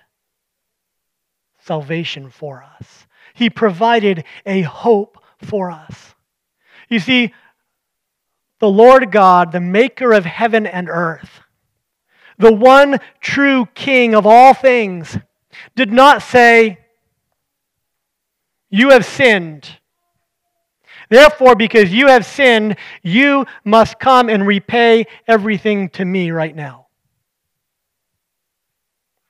salvation 1.60 2.30
for 2.30 2.64
us. 2.64 3.08
He 3.34 3.50
provided 3.50 4.24
a 4.46 4.62
hope 4.62 5.22
for 5.42 5.72
us. 5.72 6.16
You 6.90 7.00
see, 7.00 7.34
the 8.60 8.70
Lord 8.70 9.12
God, 9.12 9.52
the 9.52 9.60
maker 9.60 10.12
of 10.12 10.26
heaven 10.26 10.66
and 10.66 10.90
earth, 10.90 11.42
the 12.38 12.54
one 12.54 13.00
true 13.20 13.68
King 13.74 14.16
of 14.16 14.26
all 14.26 14.54
things, 14.54 15.18
did 15.76 15.92
not 15.92 16.22
say, 16.22 16.80
You 18.70 18.90
have 18.90 19.06
sinned. 19.06 19.70
Therefore, 21.10 21.56
because 21.56 21.92
you 21.92 22.08
have 22.08 22.26
sinned, 22.26 22.76
you 23.02 23.46
must 23.64 24.00
come 24.00 24.30
and 24.30 24.46
repay 24.46 25.08
everything 25.28 25.90
to 25.90 26.06
me 26.06 26.30
right 26.32 26.56
now. 26.56 26.88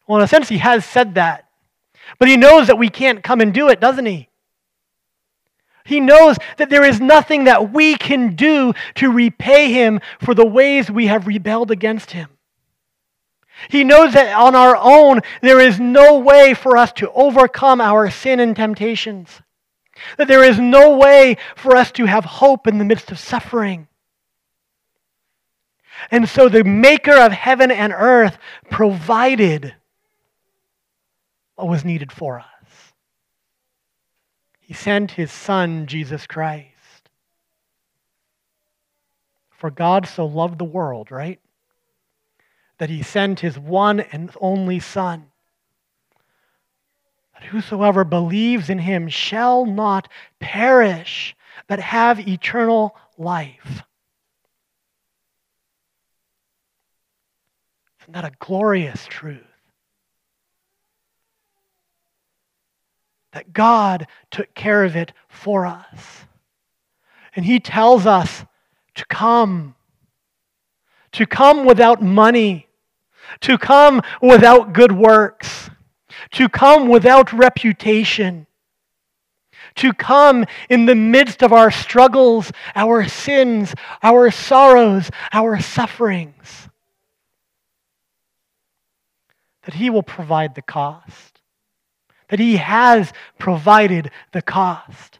Well, 0.07 0.17
in 0.17 0.23
a 0.23 0.27
sense, 0.27 0.49
he 0.49 0.57
has 0.57 0.83
said 0.83 1.15
that. 1.15 1.45
But 2.17 2.27
he 2.27 2.37
knows 2.37 2.67
that 2.67 2.77
we 2.77 2.89
can't 2.89 3.23
come 3.23 3.41
and 3.41 3.53
do 3.53 3.69
it, 3.69 3.79
doesn't 3.79 4.05
he? 4.05 4.28
He 5.89 5.99
knows 5.99 6.37
that 6.57 6.69
there 6.69 6.85
is 6.85 7.01
nothing 7.01 7.45
that 7.45 7.73
we 7.73 7.95
can 7.95 8.35
do 8.35 8.73
to 8.93 9.11
repay 9.11 9.73
him 9.73 10.01
for 10.19 10.35
the 10.35 10.45
ways 10.45 10.91
we 10.91 11.07
have 11.07 11.25
rebelled 11.25 11.71
against 11.71 12.11
him. 12.11 12.29
He 13.69 13.83
knows 13.83 14.13
that 14.13 14.31
on 14.35 14.53
our 14.53 14.75
own, 14.75 15.21
there 15.41 15.59
is 15.59 15.79
no 15.79 16.19
way 16.19 16.53
for 16.53 16.77
us 16.77 16.91
to 16.93 17.11
overcome 17.13 17.81
our 17.81 18.11
sin 18.11 18.39
and 18.39 18.55
temptations. 18.55 19.41
That 20.17 20.27
there 20.27 20.43
is 20.43 20.59
no 20.59 20.95
way 20.95 21.37
for 21.55 21.75
us 21.75 21.91
to 21.93 22.05
have 22.05 22.23
hope 22.23 22.67
in 22.67 22.77
the 22.77 22.85
midst 22.85 23.09
of 23.09 23.17
suffering. 23.17 23.87
And 26.11 26.29
so 26.29 26.49
the 26.49 26.63
maker 26.63 27.17
of 27.17 27.31
heaven 27.31 27.71
and 27.71 27.91
earth 27.97 28.37
provided 28.69 29.73
what 31.55 31.67
was 31.67 31.83
needed 31.83 32.11
for 32.11 32.41
us. 32.41 32.58
He 34.69 34.75
sent 34.75 35.09
his 35.09 35.31
Son, 35.31 35.87
Jesus 35.87 36.27
Christ. 36.27 37.09
For 39.49 39.71
God 39.71 40.05
so 40.05 40.27
loved 40.27 40.59
the 40.59 40.63
world, 40.63 41.09
right? 41.09 41.39
That 42.77 42.91
he 42.91 43.01
sent 43.01 43.39
his 43.39 43.57
one 43.57 43.99
and 43.99 44.29
only 44.39 44.79
Son. 44.79 45.31
That 47.33 47.45
whosoever 47.45 48.03
believes 48.03 48.69
in 48.69 48.77
him 48.77 49.07
shall 49.07 49.65
not 49.65 50.07
perish, 50.39 51.35
but 51.67 51.79
have 51.79 52.27
eternal 52.27 52.95
life. 53.17 53.81
Isn't 58.01 58.13
that 58.13 58.25
a 58.25 58.33
glorious 58.37 59.07
truth? 59.07 59.48
That 63.31 63.53
God 63.53 64.07
took 64.31 64.53
care 64.55 64.83
of 64.83 64.95
it 64.95 65.13
for 65.27 65.65
us. 65.65 66.25
And 67.35 67.45
He 67.45 67.59
tells 67.59 68.05
us 68.05 68.45
to 68.95 69.05
come, 69.05 69.75
to 71.13 71.25
come 71.25 71.65
without 71.65 72.01
money, 72.01 72.67
to 73.41 73.57
come 73.57 74.01
without 74.21 74.73
good 74.73 74.91
works, 74.91 75.69
to 76.31 76.49
come 76.49 76.87
without 76.87 77.31
reputation, 77.31 78.47
to 79.75 79.93
come 79.93 80.45
in 80.69 80.85
the 80.85 80.95
midst 80.95 81.43
of 81.43 81.53
our 81.53 81.69
struggles, 81.69 82.51
our 82.75 83.07
sins, 83.07 83.73
our 84.01 84.31
sorrows, 84.31 85.09
our 85.31 85.59
sufferings. 85.61 86.67
That 89.63 89.75
He 89.75 89.91
will 89.91 90.03
provide 90.03 90.55
the 90.55 90.63
cost 90.63 91.38
that 92.29 92.39
He 92.39 92.57
has 92.57 93.11
provided 93.37 94.11
the 94.31 94.41
cost. 94.41 95.19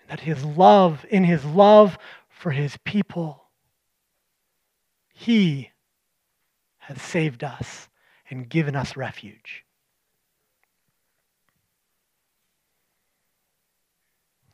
And 0.00 0.10
that 0.10 0.20
His 0.20 0.44
love, 0.44 1.06
in 1.08 1.24
His 1.24 1.44
love 1.44 1.96
for 2.28 2.50
His 2.50 2.76
people, 2.84 3.44
He 5.12 5.70
has 6.78 7.00
saved 7.00 7.42
us 7.44 7.88
and 8.28 8.48
given 8.48 8.76
us 8.76 8.96
refuge. 8.96 9.64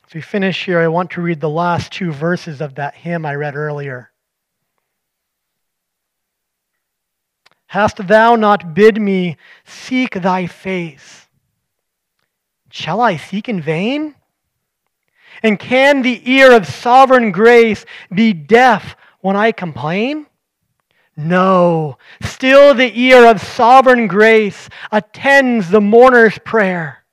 As 0.07 0.15
we 0.15 0.21
finish 0.21 0.65
here, 0.65 0.79
I 0.79 0.89
want 0.89 1.11
to 1.13 1.23
read 1.23 1.41
the 1.41 1.49
last 1.49 1.91
two 1.91 2.13
verses 2.13 2.61
of 2.61 2.77
that 2.77 2.95
hymn 2.95 3.27
I 3.27 3.35
read 3.35 3.57
earlier. 3.57 4.13
Hast 7.77 8.07
thou 8.07 8.37
not 8.37 8.73
bid 8.73 8.99
me 8.99 9.37
seek 9.67 10.15
thy 10.15 10.47
face? 10.47 11.27
Shall 12.71 13.03
I 13.03 13.19
seek 13.19 13.51
in 13.51 13.61
vain? 13.61 14.15
And 15.43 15.59
can 15.59 16.01
the 16.01 16.23
ear 16.25 16.53
of 16.53 16.67
sovereign 16.67 17.33
grace 17.33 17.85
be 18.11 18.33
deaf 18.33 18.97
when 19.21 19.37
I 19.37 19.53
complain? 19.53 20.25
No, 21.19 21.99
still 22.23 22.73
the 22.73 22.99
ear 22.99 23.27
of 23.27 23.43
sovereign 23.43 24.07
grace 24.07 24.71
attends 24.91 25.69
the 25.69 25.83
mourner's 25.83 26.39
prayer. 26.39 27.05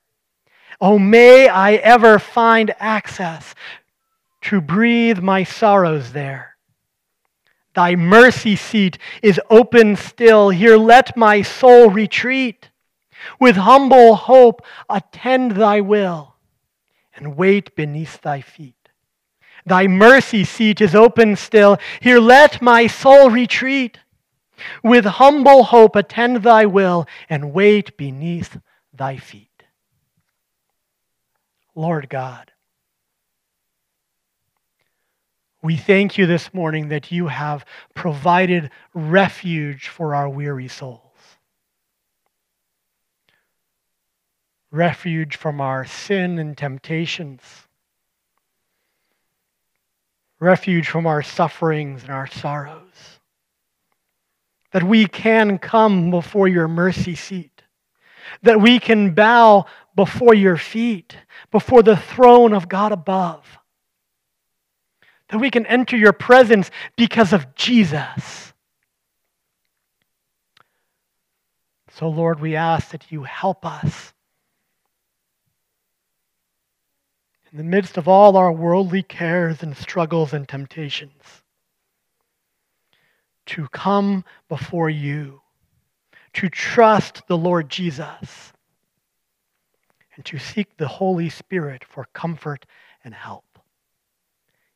Oh, 0.79 0.97
may 0.97 1.49
I 1.49 1.73
ever 1.73 2.19
find 2.19 2.73
access 2.79 3.53
to 4.43 4.61
breathe 4.61 5.19
my 5.19 5.43
sorrows 5.43 6.13
there. 6.13 6.52
Thy 7.73 7.95
mercy 7.95 8.55
seat 8.55 8.97
is 9.21 9.39
open 9.49 9.95
still. 9.95 10.49
Here 10.49 10.77
let 10.77 11.17
my 11.17 11.41
soul 11.41 11.89
retreat. 11.89 12.69
With 13.39 13.55
humble 13.55 14.15
hope 14.15 14.61
attend 14.89 15.53
thy 15.53 15.81
will 15.81 16.35
and 17.15 17.35
wait 17.37 17.75
beneath 17.75 18.21
thy 18.21 18.41
feet. 18.41 18.75
Thy 19.65 19.87
mercy 19.87 20.43
seat 20.43 20.81
is 20.81 20.93
open 20.93 21.35
still. 21.35 21.77
Here 22.01 22.19
let 22.19 22.61
my 22.61 22.87
soul 22.87 23.29
retreat. 23.29 23.99
With 24.83 25.05
humble 25.05 25.63
hope 25.63 25.95
attend 25.95 26.43
thy 26.43 26.65
will 26.65 27.07
and 27.29 27.53
wait 27.53 27.97
beneath 27.97 28.57
thy 28.93 29.17
feet. 29.17 29.49
Lord 31.75 32.09
God, 32.09 32.51
We 35.63 35.77
thank 35.77 36.17
you 36.17 36.25
this 36.25 36.53
morning 36.53 36.89
that 36.89 37.09
you 37.09 37.27
have 37.27 37.65
provided 37.93 38.69
refuge 38.93 39.87
for 39.87 40.13
our 40.13 40.27
weary 40.27 40.67
souls. 40.67 40.99
Refuge 44.71 45.37
from 45.37 45.61
our 45.61 45.85
sin 45.85 46.37
and 46.37 46.57
temptations. 46.57 47.41
Refuge 50.41 50.89
from 50.89 51.07
our 51.07 51.23
sufferings 51.23 52.01
and 52.03 52.11
our 52.11 52.27
sorrows. 52.27 53.19
That 54.73 54.83
we 54.83 55.05
can 55.05 55.59
come 55.59 56.11
before 56.11 56.49
your 56.49 56.67
mercy 56.67 57.15
seat. 57.15 57.61
That 58.41 58.59
we 58.59 58.79
can 58.79 59.13
bow 59.13 59.67
before 59.95 60.33
your 60.33 60.57
feet, 60.57 61.15
before 61.51 61.83
the 61.83 61.95
throne 61.95 62.51
of 62.51 62.67
God 62.67 62.91
above 62.91 63.59
that 65.33 65.39
we 65.39 65.49
can 65.49 65.65
enter 65.65 65.97
your 65.97 66.13
presence 66.13 66.69
because 66.95 67.33
of 67.33 67.55
Jesus. 67.55 68.53
So, 71.89 72.07
Lord, 72.07 72.39
we 72.39 72.55
ask 72.55 72.91
that 72.91 73.11
you 73.11 73.23
help 73.23 73.65
us 73.65 74.13
in 77.51 77.57
the 77.57 77.63
midst 77.63 77.97
of 77.97 78.07
all 78.07 78.37
our 78.37 78.51
worldly 78.51 79.01
cares 79.01 79.63
and 79.63 79.75
struggles 79.75 80.33
and 80.33 80.47
temptations 80.47 81.41
to 83.47 83.67
come 83.69 84.23
before 84.49 84.91
you, 84.91 85.41
to 86.33 86.47
trust 86.47 87.23
the 87.27 87.37
Lord 87.39 87.69
Jesus, 87.69 88.53
and 90.15 90.23
to 90.25 90.37
seek 90.37 90.77
the 90.77 90.87
Holy 90.87 91.29
Spirit 91.29 91.83
for 91.83 92.05
comfort 92.13 92.67
and 93.03 93.15
help. 93.15 93.52